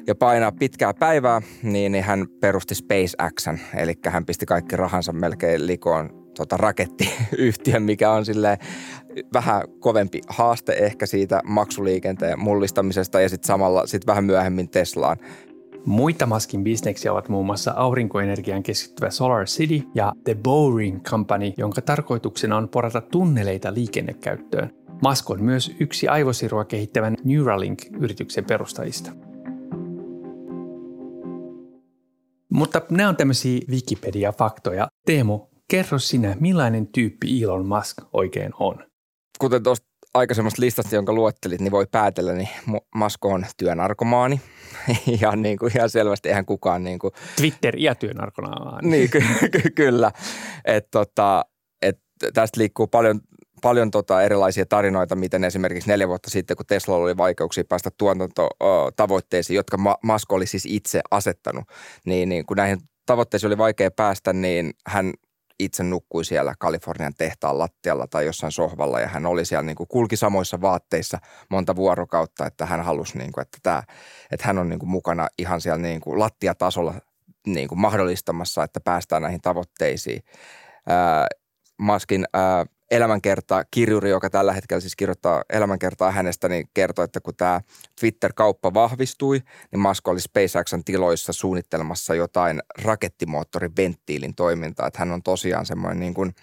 ja 0.07 0.15
painaa 0.15 0.53
pitkää 0.53 0.95
päivää, 0.95 1.43
niin, 1.63 1.93
niin 1.93 2.05
hän 2.05 2.27
perusti 2.41 2.75
SpaceXn, 2.75 3.59
eli 3.77 3.95
hän 4.07 4.27
pisti 4.27 4.47
kaikki 4.47 4.77
rahansa 4.77 5.13
melkein 5.13 5.67
likoon 5.67 6.25
tota, 6.37 6.57
rakettiyhtiön, 6.57 7.83
mikä 7.83 8.11
on 8.11 8.25
sille 8.25 8.59
vähän 9.33 9.63
kovempi 9.81 10.21
haaste 10.29 10.73
ehkä 10.73 11.07
siitä 11.07 11.41
maksuliikenteen 11.45 12.41
mullistamisesta 12.41 13.21
ja 13.21 13.29
sitten 13.29 13.47
samalla 13.47 13.87
sit 13.87 14.07
vähän 14.07 14.25
myöhemmin 14.25 14.69
Teslaan. 14.69 15.17
Muita 15.87 16.27
Maskin 16.27 16.65
bisneksiä 16.65 17.13
ovat 17.13 17.29
muun 17.29 17.47
muassa 17.47 17.73
aurinkoenergian 17.77 18.63
keskittyvä 18.63 19.11
Solar 19.11 19.45
City 19.45 19.83
ja 19.95 20.13
The 20.25 20.35
Boring 20.35 21.03
Company, 21.03 21.53
jonka 21.57 21.83
tarkoituksena 21.83 22.57
on 22.57 22.69
porata 22.69 23.01
tunneleita 23.01 23.75
liikennekäyttöön. 23.75 24.71
Musk 25.03 25.31
on 25.31 25.43
myös 25.43 25.77
yksi 25.81 26.09
aivosirua 26.09 26.65
kehittävän 26.65 27.17
Neuralink-yrityksen 27.25 28.45
perustajista. 28.45 29.11
Mutta 32.53 32.83
nämä 32.91 33.09
on 33.09 33.17
tämmöisiä 33.17 33.61
Wikipedia-faktoja. 33.71 34.89
Teemu, 35.07 35.41
kerro 35.71 35.99
sinä, 35.99 36.37
millainen 36.41 36.87
tyyppi 36.87 37.43
Elon 37.43 37.67
Musk 37.67 37.97
oikein 38.13 38.53
on? 38.61 38.94
Kuten 39.39 39.63
tuosta 39.63 39.87
aikaisemmasta 40.15 40.63
listasta, 40.63 40.95
jonka 40.95 41.13
luettelit, 41.13 41.61
niin 41.61 41.71
voi 41.71 41.87
päätellä, 41.91 42.33
niin 42.33 42.49
Musk 42.95 43.25
on 43.25 43.47
työnarkomaani. 43.57 44.41
ja 45.21 45.37
niin 45.37 45.59
kuin 45.59 45.73
ihan 45.77 45.91
selvästi 45.91 46.29
eihän 46.29 46.47
kukaan 46.47 46.85
niin 46.85 46.99
kuin... 46.99 47.13
Twitter 47.37 47.77
ja 47.79 47.95
työnarkomaani. 47.95 48.91
niin, 48.91 49.11
ky- 49.11 49.23
ky- 49.63 49.71
kyllä. 49.71 50.13
Et 50.65 50.89
tota, 50.91 51.45
et 51.83 51.99
tästä 52.35 52.61
liikkuu 52.61 52.87
paljon 52.87 53.21
paljon 53.63 53.91
tota 53.91 54.23
erilaisia 54.23 54.67
tarinoita, 54.67 55.17
miten 55.17 55.45
esimerkiksi 55.45 55.91
neljä 55.91 56.09
vuotta 56.09 56.31
sitten, 56.31 56.57
kun 56.57 56.67
Tesla 56.67 56.97
oli 56.97 57.17
vaikeuksia 57.17 57.65
päästä 57.69 57.91
tuotantotavoitteisiin, 57.99 59.55
jotka 59.55 59.77
Musk 60.03 60.33
oli 60.33 60.47
siis 60.47 60.67
itse 60.67 61.01
asettanut, 61.11 61.65
niin, 62.05 62.29
niin 62.29 62.47
kun 62.47 62.57
näihin 62.57 62.79
tavoitteisiin 63.07 63.49
oli 63.49 63.59
vaikea 63.59 63.91
päästä, 63.91 64.33
niin 64.33 64.73
hän 64.87 65.13
itse 65.61 65.83
nukkui 65.83 66.25
siellä 66.25 66.55
Kalifornian 66.59 67.15
tehtaan 67.19 67.59
lattialla 67.59 68.07
tai 68.07 68.27
jossain 68.27 68.53
sohvalla 68.53 69.01
ja 69.01 69.09
hän 69.09 69.27
oli 69.27 69.45
siellä 69.45 69.63
niin 69.63 69.77
kuin 69.77 69.89
kulki 69.89 70.17
samoissa 70.17 70.61
vaatteissa 70.61 71.19
monta 71.51 71.77
vuorokautta, 71.77 72.47
että 72.47 72.67
hän 72.67 72.85
halusi, 72.85 73.19
niin 73.19 73.33
kuin, 73.33 73.43
että, 73.43 73.59
tämä, 73.63 73.83
että 74.31 74.47
hän 74.47 74.59
on 74.59 74.69
niin 74.69 74.79
kuin 74.79 74.91
mukana 74.91 75.29
ihan 75.39 75.61
siellä 75.61 75.79
niin 75.79 76.01
kuin 76.01 76.19
lattiatasolla 76.19 76.95
niin 77.47 77.69
kuin 77.69 77.79
mahdollistamassa, 77.79 78.65
että 78.65 78.81
päästään 78.81 79.23
näihin 79.23 79.41
tavoitteisiin. 79.41 80.23
Ää, 80.89 81.27
Maskin 81.79 82.25
ää, 82.33 82.67
elämänkerta 82.91 83.65
kirjuri, 83.71 84.11
joka 84.11 84.31
tällä 84.31 84.53
hetkellä 84.53 84.81
siis 84.81 84.97
kirjoittaa 84.97 85.43
elämänkertaa 85.53 86.11
hänestä, 86.11 86.49
niin 86.49 86.69
kertoo, 86.75 87.05
että 87.05 87.21
kun 87.21 87.37
tämä 87.37 87.61
Twitter-kauppa 88.01 88.75
vahvistui, 88.75 89.41
niin 89.73 89.81
Musk 89.81 90.09
oli 90.09 90.21
SpaceXn 90.21 90.85
tiloissa 90.85 91.33
suunnittelemassa 91.33 92.15
jotain 92.15 92.63
rakettimoottoriventtiilin 92.83 94.35
toimintaa. 94.35 94.87
Että 94.87 94.99
hän 94.99 95.13
on 95.13 95.23
tosiaan 95.23 95.67
semmoinen 95.67 96.01
niin 96.01 96.15
kuin, 96.15 96.35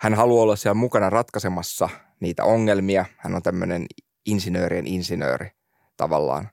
hän 0.00 0.14
haluaa 0.14 0.42
olla 0.42 0.56
siellä 0.56 0.74
mukana 0.74 1.10
ratkaisemassa 1.10 1.88
niitä 2.20 2.44
ongelmia. 2.44 3.04
Hän 3.16 3.34
on 3.34 3.42
tämmöinen 3.42 3.86
insinöörien 4.26 4.86
insinööri 4.86 5.50
tavallaan. 5.96 6.48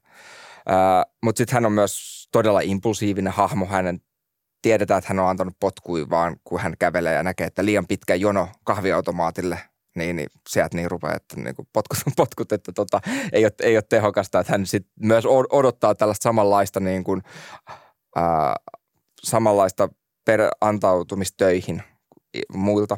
Mutta 1.23 1.37
sitten 1.37 1.53
hän 1.53 1.65
on 1.65 1.71
myös 1.71 2.27
todella 2.31 2.61
impulsiivinen 2.61 3.33
hahmo. 3.33 3.65
Hänen 3.65 4.01
tiedetään, 4.61 4.97
että 4.97 5.07
hän 5.07 5.19
on 5.19 5.29
antanut 5.29 5.53
potkui 5.59 6.09
vaan, 6.09 6.35
kun 6.43 6.59
hän 6.59 6.73
kävelee 6.79 7.13
ja 7.13 7.23
näkee, 7.23 7.47
että 7.47 7.65
liian 7.65 7.87
pitkä 7.87 8.15
jono 8.15 8.49
kahviautomaatille, 8.63 9.59
niin, 9.95 10.15
niin 10.15 10.29
sieltä 10.49 10.77
niin 10.77 10.91
rupeaa, 10.91 11.15
että 11.15 11.35
niin 11.35 11.55
kuin 11.55 11.67
potkut, 11.73 11.99
potkut, 12.15 12.51
että 12.51 12.71
tota, 12.71 13.01
ei, 13.31 13.45
ole, 13.45 13.51
ei 13.61 13.77
ole 13.77 13.83
tehokasta. 13.89 14.39
Että 14.39 14.53
hän 14.53 14.65
sit 14.65 14.87
myös 14.99 15.25
odottaa 15.51 15.95
tällaista 15.95 16.23
samanlaista, 16.23 16.79
niin 16.79 17.03
kuin, 17.03 17.21
ää, 18.15 18.55
samanlaista 19.23 19.89
per 20.25 20.41
antautumistöihin 20.61 21.83
muilta. 22.53 22.97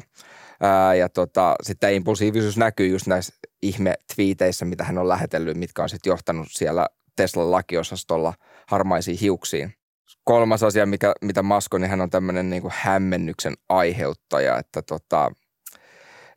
Ää, 0.60 0.94
ja 0.94 1.08
tota, 1.08 1.54
sitten 1.62 1.94
impulsiivisuus 1.94 2.56
näkyy 2.56 2.88
just 2.88 3.06
näissä 3.06 3.34
ihme-twiiteissä, 3.62 4.64
mitä 4.64 4.84
hän 4.84 4.98
on 4.98 5.08
lähetellyt, 5.08 5.56
mitkä 5.56 5.82
on 5.82 5.88
sitten 5.88 6.10
johtanut 6.10 6.46
siellä 6.50 6.86
Teslan 7.16 7.50
lakiosastolla 7.50 8.34
harmaisiin 8.66 9.18
hiuksiin 9.18 9.74
kolmas 10.24 10.62
asia, 10.62 10.86
mikä, 10.86 11.12
mitä 11.22 11.42
Masko, 11.42 11.78
niin 11.78 11.90
hän 11.90 12.00
on 12.00 12.10
tämmöinen 12.10 12.50
niin 12.50 12.62
kuin 12.62 12.74
hämmennyksen 12.76 13.54
aiheuttaja, 13.68 14.58
että 14.58 14.82
tota, 14.82 15.32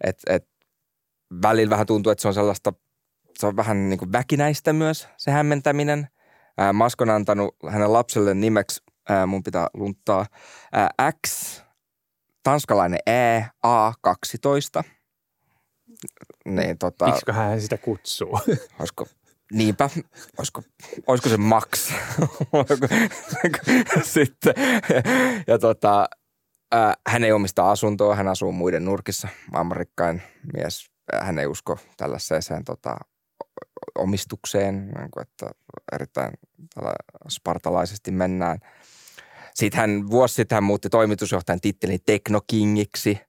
et, 0.04 0.18
et, 0.28 0.48
välillä 1.42 1.70
vähän 1.70 1.86
tuntuu, 1.86 2.12
että 2.12 2.22
se 2.22 2.28
on 2.28 2.34
sellaista, 2.34 2.74
se 3.40 3.48
on 3.48 3.56
vähän 3.56 3.90
niin 3.90 4.00
kuin 4.00 4.12
väkinäistä 4.12 4.74
myös 4.74 5.08
se 5.18 5.32
hämmentäminen. 5.32 6.08
Ää, 6.58 6.74
Masko 6.74 7.04
on 7.04 7.10
antanut 7.10 7.56
hänen 7.70 7.94
lapselle 7.94 8.34
nimeksi, 8.34 8.84
ää, 9.10 9.26
mun 9.26 9.44
pitää 9.44 9.68
lunttaa, 9.74 10.26
ää, 10.72 10.90
X, 11.28 11.62
tanskalainen 12.44 13.00
E, 13.06 13.42
A12. 13.68 14.84
Niin, 16.46 16.78
tota, 16.78 17.06
Miksi 17.06 17.32
hän 17.32 17.62
sitä 17.62 17.78
kutsuu? 17.78 18.40
Olisiko 18.80 19.06
Niinpä, 19.56 19.90
olisiko, 20.38 20.62
olisiko 21.08 21.30
se 21.30 21.38
Max 21.38 21.70
sitten. 24.14 24.54
Ja 25.48 25.60
tota, 25.60 26.10
ää, 26.72 26.94
hän 27.08 27.24
ei 27.24 27.32
omista 27.32 27.72
asuntoa, 27.72 28.16
hän 28.16 28.28
asuu 28.28 28.52
muiden 28.52 28.86
nurkissa, 28.86 29.28
maailmanrikkain 29.52 30.22
mies. 30.54 30.92
Hän 31.22 31.40
ei 31.40 31.48
usko 31.48 31.80
tällaiseen 31.98 32.64
tota, 32.66 32.96
omistukseen, 33.98 34.76
niin 34.76 35.12
kuin, 35.12 35.22
että 35.22 35.50
erittäin 35.92 36.32
spartalaisesti 37.30 38.12
mennään. 38.12 38.60
Sitten 39.54 39.80
hän 39.80 40.10
vuosi 40.10 40.36
sitten 40.36 40.56
hän 40.56 40.64
muutti 40.64 40.90
toimitusjohtajan 40.90 41.62
tittelin 41.62 42.00
Teknokingiksi. 42.06 43.20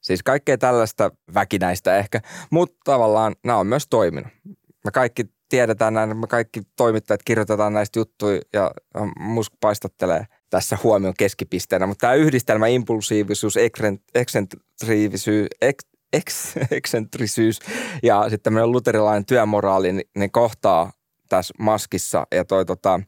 Siis 0.00 0.22
kaikkea 0.22 0.58
tällaista 0.58 1.10
väkinäistä 1.34 1.96
ehkä, 1.96 2.20
mutta 2.50 2.76
tavallaan 2.84 3.36
nämä 3.44 3.58
on 3.58 3.66
myös 3.66 3.86
toiminut. 3.90 4.32
Me 4.86 4.90
kaikki 4.90 5.24
tiedetään 5.48 5.94
näin, 5.94 6.16
me 6.16 6.26
kaikki 6.26 6.62
toimittajat 6.76 7.20
kirjoitetaan 7.24 7.72
näistä 7.72 7.98
juttuja 7.98 8.40
ja 8.52 8.70
musk 9.18 9.52
paistattelee 9.60 10.26
tässä 10.50 10.78
huomion 10.82 11.14
keskipisteenä. 11.18 11.86
Mutta 11.86 12.00
tämä 12.00 12.14
yhdistelmä 12.14 12.66
impulsiivisuus, 12.66 13.58
eksentriivisyys, 14.14 15.48
ek, 15.60 15.76
eks, 16.12 16.54
eksentrisyys 16.70 17.58
ja 18.02 18.22
sitten 18.22 18.42
tämmöinen 18.42 18.72
luterilainen 18.72 19.26
työmoraali, 19.26 19.92
niin 19.92 20.08
ne 20.16 20.28
kohtaa 20.28 20.92
tässä 21.28 21.54
maskissa. 21.58 22.26
Ja 22.34 22.44
toi 22.44 22.64
tota, 22.64 23.00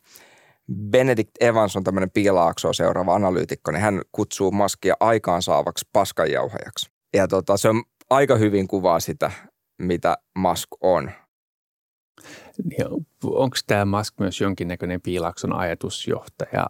Benedict 0.91 1.31
Evans 1.41 1.77
on 1.77 1.85
tämmöinen 1.85 2.11
piilaaksoa 2.11 2.73
seuraava 2.73 3.15
analyytikko, 3.15 3.71
niin 3.71 3.83
hän 3.83 4.03
kutsuu 4.13 4.51
maskia 4.51 4.95
aikaansaavaksi 5.01 5.89
paskanjauhajaksi. 5.93 6.91
Ja 7.17 7.29
tota, 7.29 7.57
se 7.57 7.69
on 7.69 7.83
aika 8.11 8.37
hyvin 8.37 8.69
kuvaa 8.69 9.01
sitä, 9.01 9.31
mitä 9.79 10.19
Musk 10.39 10.69
on. 10.81 11.11
Niin 12.65 13.07
onko 13.25 13.57
tämä 13.67 13.85
Musk 13.85 14.15
myös 14.21 14.41
jonkinnäköinen 14.41 15.01
piilakson 15.01 15.53
ajatusjohtaja, 15.53 16.67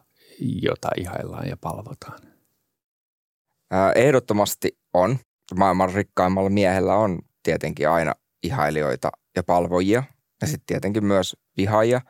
jota 0.62 0.88
ihaillaan 0.96 1.48
ja 1.48 1.56
palvotaan? 1.56 2.20
Ehdottomasti 3.94 4.78
on. 4.94 5.18
Maailman 5.56 5.94
rikkaimmalla 5.94 6.50
miehellä 6.50 6.94
on 6.94 7.18
tietenkin 7.42 7.88
aina 7.88 8.14
ihailijoita 8.42 9.10
ja 9.36 9.42
palvojia 9.42 10.02
ja 10.40 10.46
sitten 10.46 10.66
tietenkin 10.66 11.04
myös 11.04 11.36
vihaajia. 11.56 12.00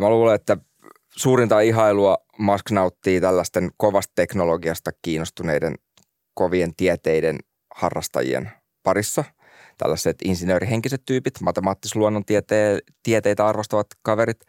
Mä 0.00 0.10
luulen, 0.10 0.34
että 0.34 0.56
suurinta 1.16 1.60
ihailua 1.60 2.18
Musk 2.38 2.70
nauttii 2.70 3.20
tällaisten 3.20 3.70
kovasta 3.76 4.12
teknologiasta 4.14 4.90
kiinnostuneiden 5.02 5.74
kovien 6.34 6.76
tieteiden 6.76 7.38
harrastajien 7.74 8.50
parissa– 8.82 9.24
tällaiset 9.78 10.16
insinöörihenkiset 10.24 11.02
tyypit, 11.06 11.40
matemaattis-luonnontieteitä 11.40 13.46
arvostavat 13.46 13.86
kaverit, 14.02 14.40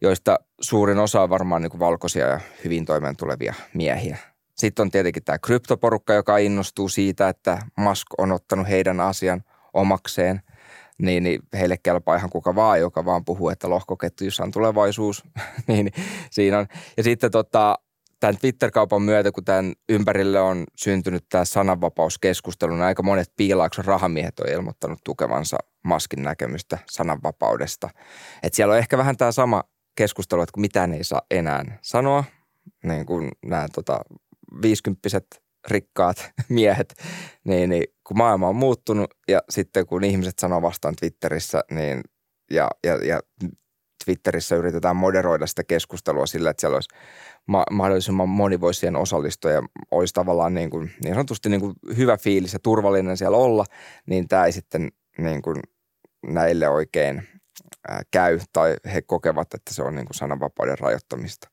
joista 0.00 0.38
suurin 0.60 0.98
osa 0.98 1.22
on 1.22 1.30
varmaan 1.30 1.62
niin 1.62 1.70
kuin 1.70 1.80
valkoisia 1.80 2.26
ja 2.26 2.40
hyvin 2.64 2.84
toimeen 2.84 3.16
tulevia 3.16 3.54
miehiä. 3.74 4.18
Sitten 4.56 4.82
on 4.82 4.90
tietenkin 4.90 5.24
tämä 5.24 5.38
kryptoporukka, 5.38 6.14
joka 6.14 6.38
innostuu 6.38 6.88
siitä, 6.88 7.28
että 7.28 7.58
Musk 7.76 8.06
on 8.18 8.32
ottanut 8.32 8.68
heidän 8.68 9.00
asian 9.00 9.44
omakseen. 9.74 10.42
Niin, 10.98 11.22
niin 11.22 11.40
heille 11.52 11.76
kelpaa 11.76 12.16
ihan 12.16 12.30
kuka 12.30 12.54
vaan, 12.54 12.80
joka 12.80 13.04
vaan 13.04 13.24
puhuu, 13.24 13.48
että 13.48 13.70
lohkoketjussa 13.70 14.44
on 14.44 14.50
tulevaisuus. 14.50 15.24
niin, 15.68 15.92
siinä 16.30 16.58
on. 16.58 16.66
Ja 16.96 17.02
sitten 17.02 17.30
tota, 17.30 17.78
tämän 18.20 18.38
Twitter-kaupan 18.38 19.02
myötä, 19.02 19.32
kun 19.32 19.44
tämän 19.44 19.72
ympärille 19.88 20.40
on 20.40 20.64
syntynyt 20.76 21.24
tämä 21.28 21.44
sananvapauskeskustelu, 21.44 22.72
niin 22.72 22.82
aika 22.82 23.02
monet 23.02 23.32
piilaakson 23.36 23.84
rahamiehet 23.84 24.40
on 24.40 24.48
ilmoittanut 24.48 24.98
tukevansa 25.04 25.58
Maskin 25.84 26.22
näkemystä 26.22 26.78
sananvapaudesta. 26.90 27.90
Et 28.42 28.54
siellä 28.54 28.72
on 28.72 28.78
ehkä 28.78 28.98
vähän 28.98 29.16
tämä 29.16 29.32
sama 29.32 29.64
keskustelu, 29.96 30.42
että 30.42 30.52
kun 30.52 30.60
mitään 30.60 30.92
ei 30.92 31.04
saa 31.04 31.22
enää 31.30 31.78
sanoa, 31.82 32.24
niin 32.84 33.06
kuin 33.06 33.28
nämä 33.46 33.66
tota, 33.74 34.00
viisikymppiset 34.62 35.26
rikkaat 35.70 36.30
miehet, 36.48 36.94
niin, 37.44 37.70
niin 37.70 37.84
kun 38.04 38.18
maailma 38.18 38.48
on 38.48 38.56
muuttunut 38.56 39.14
ja 39.28 39.42
sitten 39.50 39.86
kun 39.86 40.04
ihmiset 40.04 40.38
sanoo 40.38 40.62
vastaan 40.62 40.96
Twitterissä, 40.96 41.60
niin 41.70 42.00
ja, 42.50 42.68
ja, 42.84 42.94
ja 43.04 43.20
Twitterissä 44.08 44.56
yritetään 44.56 44.96
moderoida 44.96 45.46
sitä 45.46 45.64
keskustelua 45.64 46.26
sillä, 46.26 46.50
että 46.50 46.60
siellä 46.60 46.74
olisi 46.74 46.88
ma- 47.46 47.64
mahdollisimman 47.70 48.28
moni 48.28 48.60
voisi 48.60 48.80
siihen 48.80 48.96
osallistua 48.96 49.50
ja 49.50 49.62
olisi 49.90 50.14
tavallaan 50.14 50.54
niin, 50.54 50.70
kuin, 50.70 50.90
niin 51.04 51.14
sanotusti 51.14 51.48
niin 51.48 51.60
kuin 51.60 51.74
hyvä 51.96 52.16
fiilis 52.16 52.52
ja 52.52 52.58
turvallinen 52.58 53.16
siellä 53.16 53.36
olla, 53.36 53.64
niin 54.06 54.28
tämä 54.28 54.44
ei 54.44 54.52
sitten 54.52 54.88
niin 55.18 55.42
kuin 55.42 55.62
näille 56.26 56.68
oikein 56.68 57.28
käy 58.10 58.40
tai 58.52 58.76
he 58.94 59.02
kokevat, 59.02 59.54
että 59.54 59.74
se 59.74 59.82
on 59.82 59.94
niin 59.94 60.06
kuin 60.06 60.14
sananvapauden 60.14 60.78
rajoittamista. 60.78 61.48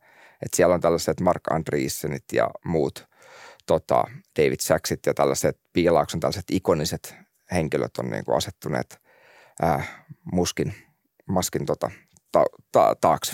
Et 0.46 0.54
siellä 0.54 0.76
on 0.76 0.82
tällaiset 0.82 1.20
Mark 1.20 1.42
Andreessenit 1.50 2.24
ja 2.34 2.50
muut 2.66 3.08
tota, 3.66 4.04
David 4.40 4.60
Sacksit 4.60 5.06
ja 5.06 5.14
tällaiset 5.14 5.60
Piilaakson 5.74 6.20
tällaiset 6.20 6.46
ikoniset 6.52 7.16
henkilöt 7.52 7.98
on 7.98 8.10
niin 8.10 8.26
kuin 8.26 8.38
asettuneet 8.38 9.02
ää, 9.62 9.84
muskin, 10.34 10.74
maskin 11.26 11.66
tota, 11.66 11.92
ta, 12.36 12.46
ta, 12.72 12.96
taakse. 13.02 13.34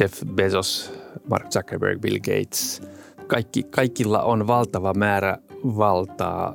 Jeff 0.00 0.22
Bezos, 0.34 0.92
Mark 1.30 1.48
Zuckerberg, 1.50 2.00
Bill 2.00 2.18
Gates, 2.18 2.82
kaikki, 3.26 3.62
kaikilla 3.62 4.22
on 4.22 4.46
valtava 4.46 4.94
määrä 4.94 5.38
valtaa. 5.64 6.54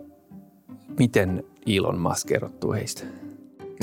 Miten 1.00 1.44
Elon 1.68 2.00
Musk 2.00 2.32
erottuu 2.32 2.74
heistä? 2.74 3.04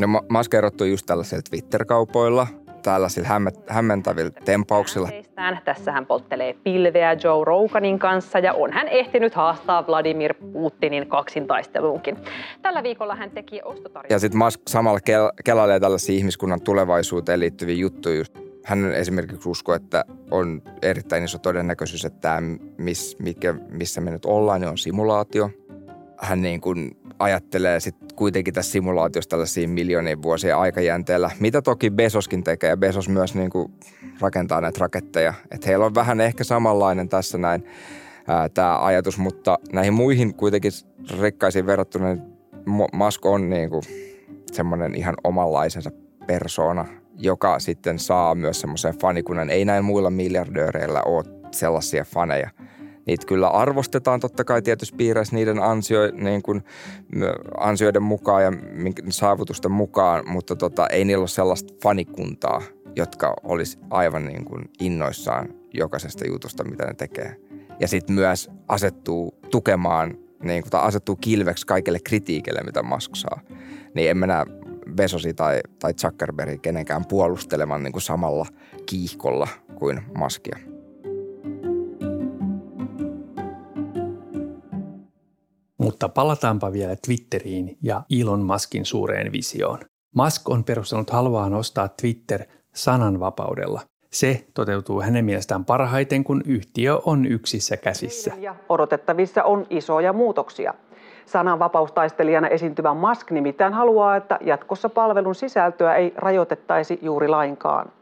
No 0.01 0.07
Musk 0.29 0.55
erottuu 0.55 0.87
just 0.87 1.07
tällaisilla 1.07 1.43
Twitter-kaupoilla, 1.51 2.47
tällaisilla 2.83 3.29
hämmentävillä 3.69 4.31
tempauksilla. 4.45 5.09
Tässä 5.65 5.93
hän 5.93 6.07
polttelee 6.07 6.57
pilveä 6.65 7.13
Joe 7.13 7.45
Roganin 7.45 7.99
kanssa 7.99 8.39
ja 8.39 8.53
on 8.53 8.73
hän 8.73 8.89
ehtinyt 8.89 9.35
haastaa 9.35 9.87
Vladimir 9.87 10.35
Putinin 10.53 11.09
kaksintaisteluunkin. 11.09 12.17
Tällä 12.63 12.83
viikolla 12.83 13.15
hän 13.15 13.31
teki 13.31 13.61
ostotarjouksia. 13.65 14.15
Ja 14.15 14.19
sitten 14.19 14.39
Musk 14.39 14.61
samalla 14.69 14.99
kel- 14.99 15.33
kelailee 15.45 15.81
tällaisia 15.81 16.17
ihmiskunnan 16.17 16.61
tulevaisuuteen 16.61 17.41
liittyviä 17.41 17.77
juttuja 17.77 18.25
hän 18.69 18.93
esimerkiksi 18.95 19.49
uskoo, 19.49 19.75
että 19.75 20.05
on 20.31 20.63
erittäin 20.83 21.25
iso 21.25 21.39
todennäköisyys, 21.39 22.05
että 22.05 22.21
tämä, 22.21 22.41
miss, 22.79 23.19
mikä, 23.19 23.55
missä 23.69 24.01
me 24.01 24.11
nyt 24.11 24.25
ollaan, 24.25 24.61
niin 24.61 24.69
on 24.69 24.79
simulaatio. 24.79 25.51
Hän 26.19 26.43
niin 26.43 26.61
kuin 26.61 26.97
ajattelee 27.19 27.81
sitten 27.81 28.09
kuitenkin 28.17 28.55
tässä 28.55 28.73
simulaatiossa 28.73 29.31
tällaisia 29.31 29.69
miljoonien 29.69 30.23
vuosien 30.23 30.57
aikajänteellä, 30.57 31.31
mitä 31.41 31.63
toki 31.63 31.91
Besoskin 31.91 32.45
tekee. 32.45 32.71
Ja 32.71 32.77
Besos 32.77 33.09
myös 33.09 33.35
niin 33.35 33.51
kuin 33.51 33.73
rakentaa 34.21 34.61
näitä 34.61 34.81
raketteja. 34.81 35.35
Että 35.51 35.67
heillä 35.67 35.87
on 35.87 35.95
vähän 35.95 36.21
ehkä 36.21 36.45
samanlainen 36.45 37.09
tässä 37.09 37.39
näin 37.39 37.65
tämä 38.55 38.85
ajatus, 38.85 39.19
mutta 39.19 39.59
näihin 39.73 39.93
muihin 39.93 40.35
kuitenkin 40.35 40.73
rikkaisiin 41.21 41.67
verrattuna 41.67 42.15
niin 42.15 42.23
Musk 42.93 43.27
on 43.27 43.51
niin 43.51 43.71
kuin 43.71 43.83
semmoinen 44.53 44.95
ihan 44.95 45.15
omanlaisensa 45.25 45.91
persoona– 46.27 46.87
joka 47.19 47.59
sitten 47.59 47.99
saa 47.99 48.35
myös 48.35 48.61
semmoisen 48.61 48.99
fanikunnan. 48.99 49.51
Ei 49.51 49.65
näin 49.65 49.85
muilla 49.85 50.11
miljardööreillä 50.11 51.03
ole 51.03 51.25
sellaisia 51.51 52.05
faneja. 52.05 52.51
Niitä 53.09 53.27
kyllä 53.27 53.49
arvostetaan 53.49 54.21
totta 54.21 54.45
kai 54.45 54.63
tietysti 54.63 54.97
piireissä 54.97 55.37
niiden 55.37 55.63
ansio, 55.63 56.01
niin 56.13 56.43
kuin, 56.43 56.65
ansioiden 57.59 58.03
mukaan 58.03 58.43
ja 58.43 58.53
saavutusten 59.11 59.71
mukaan, 59.73 60.29
mutta 60.31 60.57
tota, 60.57 60.87
ei 60.87 61.05
niillä 61.05 61.23
ole 61.23 61.29
sellaista 61.29 61.75
fanikuntaa, 61.83 62.63
jotka 62.97 63.35
olisi 63.43 63.79
aivan 63.91 64.25
niin 64.25 64.45
kuin 64.45 64.71
innoissaan 64.81 65.49
jokaisesta 65.75 66.27
jutusta, 66.27 66.65
mitä 66.65 66.85
ne 66.85 66.95
tekee. 66.95 67.37
Ja 67.81 67.89
sitten 67.89 68.15
myös 68.15 68.51
asettuu 68.69 69.35
tukemaan, 69.51 70.19
niin 70.43 70.63
kuin, 70.63 70.71
tai 70.71 70.83
asettuu 70.83 71.17
kilveksi 71.17 71.67
kaikille 71.67 71.99
kritiikille, 72.05 72.61
mitä 72.65 72.83
Musk 72.83 73.11
saa. 73.17 73.41
Niin 73.95 74.11
en 74.11 74.17
mä 74.17 74.27
näe 74.27 74.45
Besosi 74.95 75.35
tai, 75.35 75.61
tai 75.79 75.95
Zuckerberg 75.95 76.63
kenenkään 76.63 77.05
puolustelemaan 77.07 77.83
niin 77.83 77.93
kuin 77.93 78.03
samalla 78.03 78.47
kiihkolla 78.87 79.49
kuin 79.75 80.01
Maskia. 80.19 80.59
Mutta 85.99 86.09
palataanpa 86.09 86.73
vielä 86.73 86.97
Twitteriin 87.07 87.77
ja 87.83 88.03
Elon 88.21 88.43
Muskin 88.43 88.85
suureen 88.85 89.33
visioon. 89.33 89.79
Musk 90.15 90.49
on 90.49 90.65
perustanut 90.65 91.11
haluaa 91.11 91.49
nostaa 91.49 91.89
Twitter 91.89 92.43
sananvapaudella. 92.75 93.81
Se 94.11 94.47
toteutuu 94.55 95.03
hänen 95.03 95.25
mielestään 95.25 95.65
parhaiten, 95.65 96.25
kun 96.25 96.43
yhtiö 96.47 96.99
on 97.05 97.27
yksissä 97.27 97.77
käsissä. 97.77 98.33
Ja 98.41 98.55
odotettavissa 98.69 99.45
on 99.45 99.67
isoja 99.71 100.13
muutoksia. 100.13 100.75
Sananvapaustaistelijana 101.27 102.49
esiintyvä 102.49 102.95
Musk 102.95 103.31
nimittäin 103.31 103.73
haluaa, 103.73 104.17
että 104.17 104.39
jatkossa 104.41 104.89
palvelun 104.89 105.35
sisältöä 105.35 105.95
ei 105.95 106.13
rajoitettaisi 106.17 106.99
juuri 107.03 107.29
lainkaan. 107.29 107.93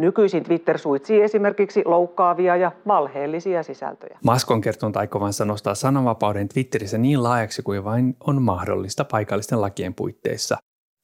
Nykyisin 0.00 0.44
Twitter 0.44 0.78
suitsii 0.78 1.22
esimerkiksi 1.22 1.82
loukkaavia 1.84 2.56
ja 2.56 2.72
valheellisia 2.86 3.62
sisältöjä. 3.62 4.18
Musk 4.24 4.50
on 4.50 4.60
kertonut 4.60 4.96
aikovansa 4.96 5.44
nostaa 5.44 5.74
sananvapauden 5.74 6.48
Twitterissä 6.48 6.98
niin 6.98 7.22
laajaksi 7.22 7.62
kuin 7.62 7.84
vain 7.84 8.16
on 8.26 8.42
mahdollista 8.42 9.04
paikallisten 9.04 9.60
lakien 9.60 9.94
puitteissa 9.94 10.56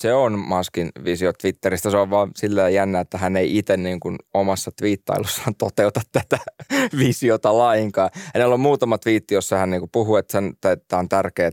se 0.03 0.15
on 0.15 0.39
Maskin 0.39 0.91
visio 1.05 1.33
Twitteristä. 1.33 1.91
Se 1.91 1.97
on 1.97 2.11
vaan 2.11 2.31
sillä 2.37 2.69
jännä, 2.69 3.01
että 3.01 3.19
hän 3.19 3.37
ei 3.37 3.59
itse 3.59 3.77
niin 3.77 4.01
kuin 4.01 4.17
omassa 4.35 4.71
twiittailussaan 4.79 5.55
toteuta 5.59 6.01
tätä 6.13 6.39
visiota 6.99 7.59
lainkaan. 7.59 8.11
Hänellä 8.35 8.55
on 8.55 8.61
muutama 8.61 8.99
twiitti, 8.99 9.35
jossa 9.35 9.57
hän 9.57 9.71
niin 9.71 9.81
kuin 9.81 9.91
puhuu, 9.93 10.17
että, 10.17 10.33
sen, 10.33 10.53
että 10.73 10.99
on 10.99 11.09
tärkeää, 11.09 11.51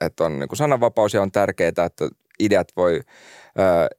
että 0.00 0.24
on 0.24 0.38
niin 0.38 0.48
kuin 0.48 0.56
sananvapaus 0.56 1.14
ja 1.14 1.22
on 1.22 1.32
tärkeää, 1.32 1.68
että 1.68 2.08
ideat 2.40 2.68
voi, 2.76 3.00
ö, 3.58 3.96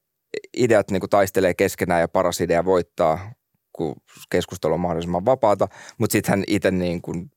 ideat 0.57 0.91
niin 0.91 0.99
kuin 0.99 1.09
taistelee 1.09 1.53
keskenään 1.53 2.01
ja 2.01 2.07
paras 2.07 2.41
idea 2.41 2.65
voittaa, 2.65 3.31
kun 3.73 3.95
keskustelu 4.29 4.73
on 4.73 4.79
mahdollisimman 4.79 5.25
vapaata. 5.25 5.67
Mutta 5.97 6.11
sitten 6.11 6.29
hän 6.29 6.43
itse 6.47 6.71
niin 6.71 7.01
kuin 7.01 7.31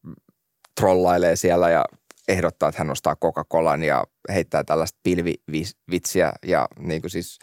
trollailee 0.80 1.36
siellä 1.36 1.70
ja 1.70 1.84
ehdottaa, 2.28 2.68
että 2.68 2.80
hän 2.80 2.90
ostaa 2.90 3.16
Coca-Colan 3.16 3.84
ja 3.84 4.04
heittää 4.32 4.64
tällaista 4.64 4.98
pilvivitsiä 5.02 6.32
ja 6.46 6.68
niin 6.78 7.00
kuin 7.00 7.10
siis, 7.10 7.38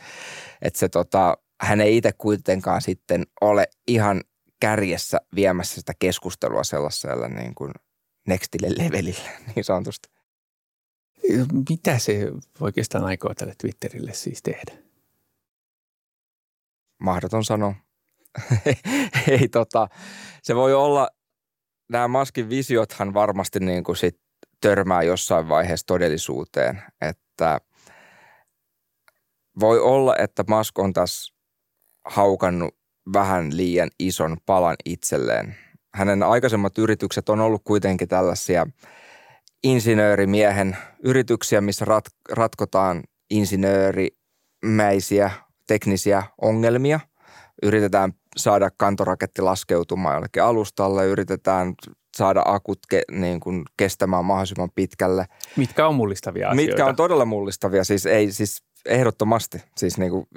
että 0.62 0.80
se 0.80 0.90
tota, 0.90 1.38
hän 1.62 1.82
ei 1.82 1.98
itse 1.98 2.12
kuitenkaan 2.18 2.82
sitten 2.82 3.24
ole 3.42 3.68
ihan 3.88 4.22
kärjessä 4.60 5.18
viemässä 5.36 5.76
sitä 5.76 5.94
keskustelua 6.00 6.64
sellaisella 6.64 7.28
niin 7.28 7.56
kuin 7.56 7.72
nextille 8.28 8.68
levelille 8.78 9.30
niin 9.56 9.64
sanotusti. 9.64 10.10
Mitä 11.70 12.00
se 12.00 12.32
oikeastaan 12.60 13.04
aikoo 13.04 13.34
tälle 13.34 13.54
Twitterille 13.58 14.14
siis 14.14 14.42
tehdä? 14.42 14.85
Mahdoton 17.00 17.44
sanoa. 17.44 17.76
ei 19.28 19.48
tota, 19.48 19.88
se 20.44 20.56
voi 20.56 20.74
olla, 20.74 21.10
nämä 21.90 22.08
Maskin 22.08 22.50
visiothan 22.50 23.14
varmasti 23.14 23.60
niin 23.60 23.84
kuin 23.84 23.96
sit 23.96 24.20
törmää 24.62 25.04
jossain 25.04 25.50
vaiheessa 25.50 25.86
todellisuuteen, 25.86 26.84
että 27.02 27.62
voi 29.60 29.80
olla, 29.80 30.16
että 30.16 30.44
Musk 30.48 30.80
on 30.80 30.94
tässä 30.94 31.34
haukannut 32.06 32.76
vähän 33.14 33.58
liian 33.58 33.90
ison 34.00 34.38
palan 34.46 34.76
itselleen. 34.86 35.58
Hänen 35.96 36.24
aikaisemmat 36.24 36.78
yritykset 36.78 37.30
on 37.30 37.40
ollut 37.40 37.62
kuitenkin 37.64 38.08
tällaisia 38.08 38.68
insinöörimiehen 39.64 40.78
yrityksiä, 41.04 41.62
missä 41.62 41.86
rat, 41.86 42.06
ratkotaan 42.32 43.04
insinöörimäisiä 43.30 45.32
teknisiä 45.68 46.24
ongelmia. 46.42 47.00
Yritetään 47.64 48.14
saada 48.38 48.70
kantoraketti 48.78 49.42
laskeutumaan 49.42 50.16
jollekin 50.16 50.44
alustalle, 50.44 51.06
yritetään 51.06 51.74
saada 52.18 52.42
akut 52.46 52.80
ke, 52.90 53.02
niin 53.12 53.40
kuin 53.40 53.64
kestämään 53.78 54.26
mahdollisimman 54.26 54.70
pitkälle. 54.76 55.26
Mitkä 55.58 55.88
on 55.88 55.96
mullistavia 55.96 56.50
asioita? 56.50 56.72
Mitkä 56.72 56.86
on 56.86 56.96
todella 56.96 57.26
mullistavia, 57.26 57.84
siis 57.84 58.06
ei 58.06 58.32
siis 58.32 58.64
ehdottomasti. 58.86 59.64
Siis 59.78 59.98
niin 59.98 60.12
kuin 60.12 60.28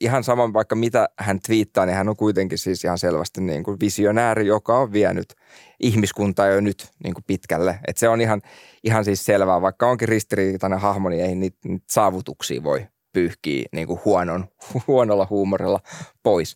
ihan 0.00 0.24
sama 0.24 0.52
vaikka 0.52 0.76
mitä 0.76 1.08
hän 1.18 1.40
twiittaa, 1.46 1.86
niin 1.86 1.96
hän 1.96 2.08
on 2.08 2.16
kuitenkin 2.16 2.58
siis 2.58 2.84
ihan 2.84 2.98
selvästi 2.98 3.40
niin 3.40 3.64
kuin 3.64 3.80
visionääri, 3.80 4.46
joka 4.46 4.78
on 4.78 4.92
vienyt 4.92 5.34
ihmiskuntaa 5.80 6.46
jo 6.46 6.60
nyt 6.60 6.90
niin 7.04 7.14
kuin 7.14 7.24
pitkälle. 7.26 7.78
Et 7.88 7.96
se 7.96 8.08
on 8.08 8.20
ihan, 8.20 8.42
ihan 8.84 9.04
siis 9.04 9.24
selvää, 9.24 9.60
vaikka 9.60 9.90
onkin 9.90 10.08
ristiriitainen 10.08 10.80
hahmo, 10.80 11.08
niin 11.08 11.24
ei 11.24 11.34
niitä, 11.34 11.58
niitä 11.64 11.84
saavutuksia 11.90 12.64
voi 12.64 12.86
pyyhkiä 13.12 13.64
niin 13.72 13.86
kuin 13.86 14.00
huonon, 14.04 14.48
huonolla 14.86 15.26
huumorilla 15.30 15.80
pois. 16.22 16.54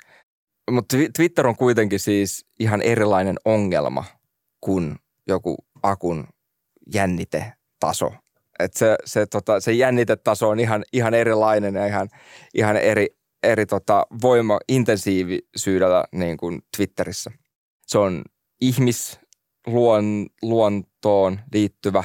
Mutta 0.70 0.96
Twitter 1.16 1.46
on 1.46 1.56
kuitenkin 1.56 2.00
siis 2.00 2.46
ihan 2.60 2.82
erilainen 2.82 3.36
ongelma 3.44 4.04
kuin 4.60 4.96
joku 5.26 5.56
akun 5.82 6.26
jännitetaso. 6.94 8.12
Et 8.58 8.74
se, 8.74 8.96
se, 9.04 9.26
tota, 9.26 9.60
se 9.60 9.72
jännitetaso 9.72 10.48
on 10.48 10.60
ihan, 10.60 10.84
ihan 10.92 11.14
erilainen 11.14 11.74
ja 11.74 11.86
ihan, 11.86 12.08
ihan 12.54 12.76
eri, 12.76 13.06
eri 13.42 13.66
tota, 13.66 14.06
voima 14.22 14.58
intensiivisyydellä 14.68 16.04
niin 16.12 16.36
kuin 16.36 16.62
Twitterissä. 16.76 17.30
Se 17.86 17.98
on 17.98 18.22
ihmisluontoon 18.60 21.40
liittyvä 21.52 22.04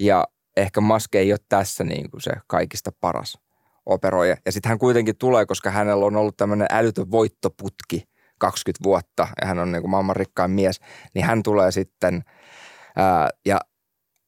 ja 0.00 0.28
ehkä 0.56 0.80
Musk 0.80 1.14
ei 1.14 1.32
ole 1.32 1.38
tässä 1.48 1.84
niin 1.84 2.10
kuin 2.10 2.20
se 2.20 2.32
kaikista 2.46 2.92
paras 3.00 3.38
operoija. 3.86 4.36
Ja 4.46 4.52
sitten 4.52 4.68
hän 4.68 4.78
kuitenkin 4.78 5.16
tulee, 5.16 5.46
koska 5.46 5.70
hänellä 5.70 6.06
on 6.06 6.16
ollut 6.16 6.36
tämmöinen 6.36 6.66
älytön 6.70 7.10
voittoputki 7.10 8.04
20 8.38 8.84
vuotta 8.84 9.28
ja 9.40 9.46
hän 9.46 9.58
on 9.58 9.72
niin 9.72 9.82
kuin 9.82 9.90
maailman 9.90 10.16
rikkain 10.16 10.50
mies, 10.50 10.80
niin 11.14 11.24
hän 11.24 11.42
tulee 11.42 11.70
sitten 11.70 12.22
ää, 12.96 13.28
ja 13.46 13.60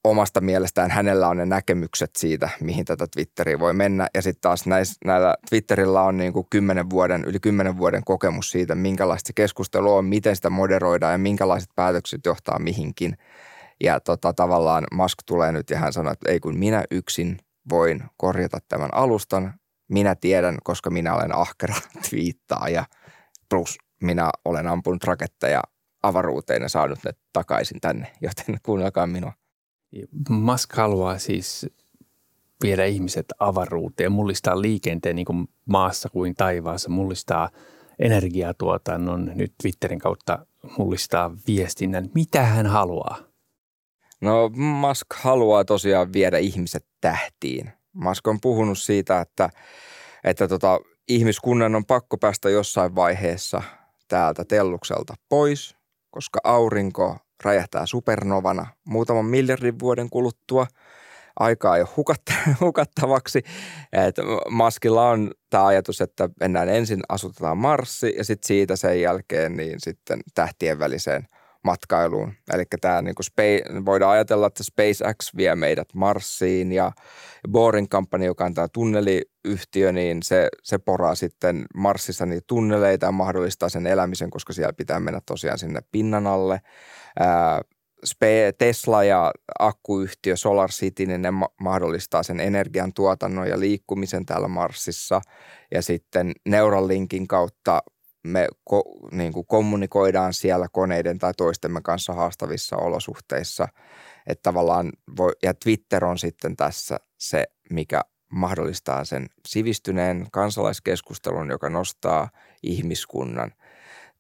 omasta 0.05 0.40
mielestään 0.40 0.90
hänellä 0.90 1.29
on 1.29 1.37
ne 1.37 1.47
näkemykset 1.47 2.11
siitä, 2.17 2.49
mihin 2.61 2.85
tätä 2.85 3.07
Twitteriä 3.14 3.59
voi 3.59 3.75
mennä. 3.75 4.09
Ja 4.14 4.23
sitten 4.23 4.40
taas 4.40 4.67
näis, 4.67 4.97
näillä 5.05 5.35
Twitterillä 5.49 6.03
on 6.03 6.17
niin 6.17 6.33
kuin 6.33 6.47
10 6.51 6.90
vuoden, 6.90 7.25
yli 7.25 7.40
kymmenen 7.40 7.79
vuoden 7.79 8.05
kokemus 8.05 8.51
siitä, 8.51 8.75
minkälaista 8.75 9.27
se 9.27 9.33
keskustelu 9.33 9.95
on, 9.95 10.05
miten 10.05 10.37
sitä 10.37 10.51
moderoidaan 10.51 11.12
ja 11.12 11.19
minkälaiset 11.19 11.71
päätökset 11.77 12.21
johtaa 12.27 12.59
mihinkin. 12.59 13.17
Ja 13.81 14.01
tota, 14.01 14.33
tavallaan 14.33 14.85
Musk 14.93 15.19
tulee 15.27 15.53
nyt 15.53 15.71
ja 15.71 15.79
hän 15.79 15.93
sanoo, 15.93 16.12
että 16.12 16.31
ei 16.31 16.40
kun 16.40 16.59
minä 16.59 16.85
yksin 16.90 17.38
voin 17.70 18.05
korjata 18.16 18.59
tämän 18.68 18.94
alustan. 18.94 19.55
Minä 19.88 20.14
tiedän, 20.14 20.59
koska 20.64 20.90
minä 20.90 21.14
olen 21.14 21.35
ahkera 21.35 21.74
twiittaaja. 22.09 22.85
Plus 23.48 23.79
minä 24.03 24.31
olen 24.44 24.66
ampunut 24.66 25.05
raketteja 25.05 25.62
avaruuteen 26.03 26.62
ja 26.62 26.68
saanut 26.68 26.98
ne 27.05 27.11
takaisin 27.33 27.81
tänne, 27.81 28.12
joten 28.20 28.59
kuunnelkaa 28.62 29.07
minua. 29.07 29.33
Musk 30.29 30.72
haluaa 30.72 31.18
siis 31.18 31.66
viedä 32.62 32.85
ihmiset 32.85 33.27
avaruuteen, 33.38 34.12
mullistaa 34.12 34.61
liikenteen 34.61 35.16
niin 35.16 35.27
kuin 35.27 35.48
maassa 35.64 36.09
kuin 36.09 36.35
taivaassa, 36.35 36.90
mullistaa 36.90 37.50
energiatuotannon, 37.98 39.33
nyt 39.35 39.55
Twitterin 39.62 39.98
kautta 39.98 40.46
mullistaa 40.79 41.37
viestinnän. 41.46 42.11
Mitä 42.14 42.42
hän 42.42 42.66
haluaa? 42.66 43.34
No 44.20 44.48
Musk 44.57 45.07
haluaa 45.14 45.64
tosiaan 45.64 46.12
viedä 46.12 46.38
ihmiset 46.38 46.87
tähtiin. 47.00 47.72
Musk 47.92 48.27
on 48.27 48.40
puhunut 48.40 48.79
siitä, 48.79 49.20
että, 49.20 49.48
että 50.24 50.48
tota, 50.48 50.81
ihmiskunnan 51.09 51.74
on 51.74 51.85
pakko 51.85 52.18
päästä 52.18 52.50
jossain 52.50 52.94
vaiheessa 52.94 53.62
täältä 54.09 54.44
tellukselta 54.44 55.14
pois, 55.29 55.77
koska 56.11 56.40
aurinko 56.44 57.16
räjähtää 57.44 57.87
supernovana 57.87 58.66
muutaman 58.85 59.24
miljardin 59.24 59.79
vuoden 59.79 60.11
kuluttua. 60.11 60.66
Aikaa 61.40 61.77
ei 61.77 61.83
ole 61.83 62.07
hukattavaksi. 62.61 63.42
Et 63.92 64.16
Maskilla 64.50 65.09
on 65.11 65.31
tämä 65.50 65.66
ajatus, 65.66 66.00
että 66.00 66.29
mennään 66.40 66.68
ensin 66.68 67.00
asutetaan 67.09 67.59
Marssi 67.59 68.14
ja 68.16 68.24
sitten 68.24 68.46
siitä 68.46 68.77
sen 68.77 69.00
jälkeen 69.00 69.57
niin 69.57 69.81
sitten 69.81 70.20
tähtien 70.35 70.79
väliseen 70.79 71.29
matkailuun. 71.64 72.33
Eli 72.55 72.64
tämä 72.81 73.03
niin 73.03 73.14
kuin 73.14 73.24
spe, 73.24 73.62
voidaan 73.85 74.12
ajatella, 74.12 74.46
että 74.46 74.62
SpaceX 74.62 75.37
vie 75.37 75.55
meidät 75.55 75.88
Marsiin 75.94 76.72
ja 76.72 76.92
Boring 77.50 77.88
Company, 77.88 78.24
joka 78.24 78.44
on 78.44 78.55
tämä 78.55 78.68
tunneliyhtiö, 78.68 79.92
niin 79.92 80.22
se, 80.22 80.48
se 80.62 80.79
poraa 80.79 81.14
sitten 81.14 81.64
Marsissa 81.74 82.27
niitä 82.27 82.44
tunneleita 82.46 83.07
ja 83.07 83.12
mahdollistaa 83.12 83.68
sen 83.68 83.87
elämisen, 83.87 84.31
koska 84.31 84.53
siellä 84.53 84.72
pitää 84.72 85.00
mennä 85.00 85.20
tosiaan 85.27 85.59
sinne 85.59 85.81
pinnan 85.92 86.27
alle. 86.27 86.61
Tesla 88.59 89.05
ja 89.05 89.33
akkuyhtiö 89.59 90.37
Solar 90.37 90.70
City, 90.70 91.07
niin 91.07 91.22
ne 91.22 91.29
mahdollistaa 91.61 92.22
sen 92.22 92.40
energian 92.40 92.92
tuotannon 92.92 93.48
ja 93.48 93.61
liikkumisen 93.61 94.27
täällä 94.27 94.48
Marsissa. 94.48 95.20
Ja 95.74 95.83
sitten 95.83 96.33
Neuralinkin 96.48 97.29
kautta 97.29 97.83
me 98.24 98.48
ko, 98.64 98.82
niin 99.12 99.32
kuin 99.32 99.46
kommunikoidaan 99.46 100.34
siellä 100.34 100.66
koneiden 100.72 101.18
tai 101.18 101.32
toistemme 101.37 101.80
kanssa 101.80 102.12
haastavissa 102.12 102.76
olosuhteissa. 102.76 103.68
Että 104.26 104.42
tavallaan 104.42 104.92
voi, 105.16 105.32
ja 105.42 105.54
Twitter 105.54 106.04
on 106.04 106.18
sitten 106.18 106.56
tässä 106.56 106.96
se, 107.18 107.44
mikä 107.70 108.00
mahdollistaa 108.32 109.04
sen 109.04 109.26
sivistyneen 109.48 110.26
kansalaiskeskustelun, 110.32 111.50
joka 111.50 111.70
nostaa 111.70 112.28
ihmiskunnan 112.62 113.52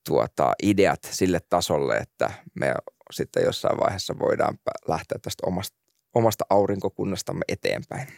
tuota, 0.06 0.52
ideat 0.62 1.00
sille 1.10 1.40
tasolle, 1.50 1.96
että 1.96 2.30
me 2.54 2.74
sitten 3.12 3.44
jossain 3.44 3.80
vaiheessa 3.80 4.14
voidaan 4.18 4.58
lähteä 4.88 5.18
tästä 5.22 5.46
omasta, 5.46 5.78
omasta 6.14 6.44
aurinkokunnastamme 6.50 7.42
eteenpäin. 7.48 8.08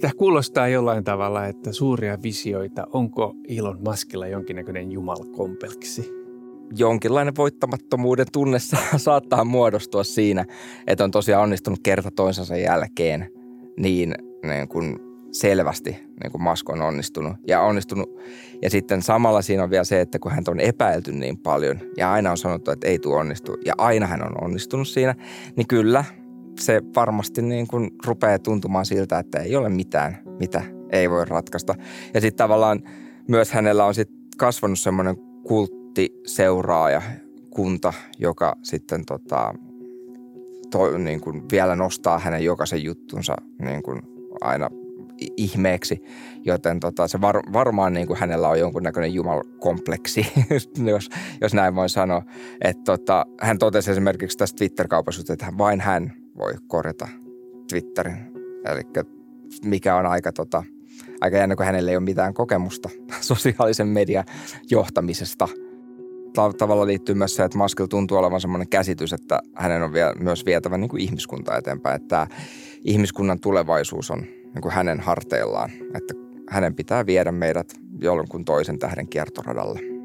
Tämä 0.00 0.12
kuulostaa 0.16 0.68
jollain 0.68 1.04
tavalla, 1.04 1.46
että 1.46 1.72
suuria 1.72 2.18
visioita. 2.22 2.86
Onko 2.92 3.34
Elon 3.48 3.78
Muskilla 3.84 4.26
jonkinnäköinen 4.26 4.92
jumalkompleksi? 4.92 6.12
Jonkinlainen 6.76 7.36
voittamattomuuden 7.36 8.26
tunne 8.32 8.58
saattaa 8.96 9.44
muodostua 9.44 10.04
siinä, 10.04 10.44
että 10.86 11.04
on 11.04 11.10
tosiaan 11.10 11.42
onnistunut 11.42 11.80
kerta 11.82 12.10
toisensa 12.10 12.56
jälkeen 12.56 13.30
niin, 13.76 14.14
niin 14.42 14.68
kuin 14.68 14.98
selvästi 15.32 15.90
niin 15.90 16.32
kuin 16.32 16.42
Musk 16.42 16.70
on 16.70 16.82
onnistunut 16.82 17.36
ja 17.46 17.60
onnistunut. 17.60 18.18
Ja 18.62 18.70
sitten 18.70 19.02
samalla 19.02 19.42
siinä 19.42 19.62
on 19.62 19.70
vielä 19.70 19.84
se, 19.84 20.00
että 20.00 20.18
kun 20.18 20.32
hän 20.32 20.44
on 20.48 20.60
epäilty 20.60 21.12
niin 21.12 21.38
paljon 21.38 21.80
ja 21.96 22.12
aina 22.12 22.30
on 22.30 22.38
sanottu, 22.38 22.70
että 22.70 22.88
ei 22.88 22.98
tule 22.98 23.16
onnistu 23.16 23.56
ja 23.64 23.74
aina 23.78 24.06
hän 24.06 24.22
on 24.22 24.44
onnistunut 24.44 24.88
siinä, 24.88 25.14
niin 25.56 25.66
kyllä 25.66 26.04
se 26.58 26.82
varmasti 26.96 27.42
niin 27.42 27.66
kuin 27.66 27.90
rupeaa 28.06 28.38
tuntumaan 28.38 28.86
siltä, 28.86 29.18
että 29.18 29.38
ei 29.38 29.56
ole 29.56 29.68
mitään, 29.68 30.18
mitä 30.40 30.62
ei 30.92 31.10
voi 31.10 31.24
ratkaista. 31.24 31.74
Ja 32.14 32.20
sitten 32.20 32.38
tavallaan 32.38 32.82
myös 33.28 33.52
hänellä 33.52 33.84
on 33.84 33.94
sitten 33.94 34.18
kasvanut 34.36 34.78
semmoinen 34.78 35.16
kulttiseuraaja 35.46 37.02
kunta, 37.50 37.92
joka 38.18 38.56
sitten 38.62 39.04
tota, 39.06 39.54
to, 40.70 40.98
niin 40.98 41.20
kuin 41.20 41.42
vielä 41.52 41.76
nostaa 41.76 42.18
hänen 42.18 42.44
jokaisen 42.44 42.84
juttunsa 42.84 43.36
niin 43.62 43.82
kuin 43.82 44.02
aina 44.40 44.68
ihmeeksi, 45.36 46.02
joten 46.44 46.80
tota, 46.80 47.08
se 47.08 47.20
var, 47.20 47.42
varmaan 47.52 47.92
niin 47.92 48.06
kuin 48.06 48.18
hänellä 48.18 48.48
on 48.48 48.58
jonkunnäköinen 48.58 49.14
jumalkompleksi, 49.14 50.26
jos, 50.90 51.08
jos 51.40 51.54
näin 51.54 51.74
voi 51.74 51.88
sanoa. 51.88 52.22
Et 52.60 52.84
tota, 52.84 53.26
hän 53.40 53.58
totesi 53.58 53.90
esimerkiksi 53.90 54.38
tästä 54.38 54.56
Twitter-kaupassa, 54.56 55.32
että 55.32 55.52
vain 55.58 55.80
hän 55.80 56.12
voi 56.38 56.54
korjata 56.66 57.08
Twitterin. 57.70 58.16
Eli 58.64 58.82
mikä 59.64 59.96
on 59.96 60.06
aika, 60.06 60.32
tota, 60.32 60.64
aika 61.20 61.36
jännä, 61.36 61.56
kun 61.56 61.66
hänellä 61.66 61.90
ei 61.90 61.96
ole 61.96 62.04
mitään 62.04 62.34
kokemusta 62.34 62.90
sosiaalisen 63.20 63.88
median 63.88 64.24
johtamisesta. 64.70 65.48
Tavalla 66.58 66.86
liittyy 66.86 67.14
myös 67.14 67.36
se, 67.36 67.44
että 67.44 67.58
Maskil 67.58 67.86
tuntuu 67.86 68.18
olevan 68.18 68.40
sellainen 68.40 68.68
käsitys, 68.68 69.12
että 69.12 69.40
hänen 69.54 69.82
on 69.82 69.92
vielä, 69.92 70.14
myös 70.20 70.46
vietävä 70.46 70.78
niin 70.78 70.88
kuin 70.88 71.02
ihmiskunta 71.02 71.56
eteenpäin. 71.56 71.96
Että 71.96 72.08
tämä 72.08 72.26
ihmiskunnan 72.84 73.40
tulevaisuus 73.40 74.10
on 74.10 74.20
niin 74.20 74.62
kuin 74.62 74.72
hänen 74.72 75.00
harteillaan, 75.00 75.70
että 75.94 76.14
hänen 76.50 76.74
pitää 76.74 77.06
viedä 77.06 77.32
meidät 77.32 77.74
jonkun 78.00 78.44
toisen 78.44 78.78
tähden 78.78 79.08
kiertoradalle. 79.08 79.97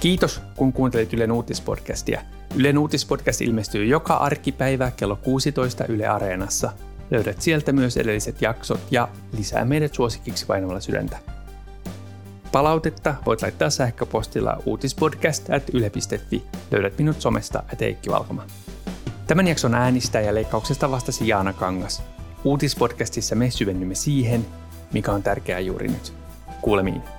Kiitos, 0.00 0.42
kun 0.56 0.72
kuuntelit 0.72 1.12
Ylen 1.12 1.32
uutispodcastia. 1.32 2.20
Ylen 2.56 2.78
uutispodcast 2.78 3.40
ilmestyy 3.40 3.84
joka 3.84 4.14
arkipäivä 4.14 4.90
kello 4.90 5.16
16 5.16 5.84
Yle 5.88 6.06
Areenassa. 6.06 6.72
Löydät 7.10 7.42
sieltä 7.42 7.72
myös 7.72 7.96
edelliset 7.96 8.42
jaksot 8.42 8.80
ja 8.90 9.08
lisää 9.36 9.64
meidät 9.64 9.94
suosikiksi 9.94 10.46
painamalla 10.46 10.80
sydäntä. 10.80 11.18
Palautetta 12.52 13.14
voit 13.26 13.42
laittaa 13.42 13.70
sähköpostilla 13.70 14.62
uutispodcast.yle.fi. 14.66 16.42
Löydät 16.70 16.98
minut 16.98 17.20
somesta 17.20 17.62
at 17.72 17.82
Eikki. 17.82 18.10
Tämän 19.26 19.48
jakson 19.48 19.74
äänistä 19.74 20.20
ja 20.20 20.34
leikkauksesta 20.34 20.90
vastasi 20.90 21.28
Jaana 21.28 21.52
Kangas. 21.52 22.02
Uutispodcastissa 22.44 23.34
me 23.34 23.50
syvennymme 23.50 23.94
siihen, 23.94 24.46
mikä 24.92 25.12
on 25.12 25.22
tärkeää 25.22 25.60
juuri 25.60 25.88
nyt. 25.88 26.12
Kuulemiin. 26.60 27.17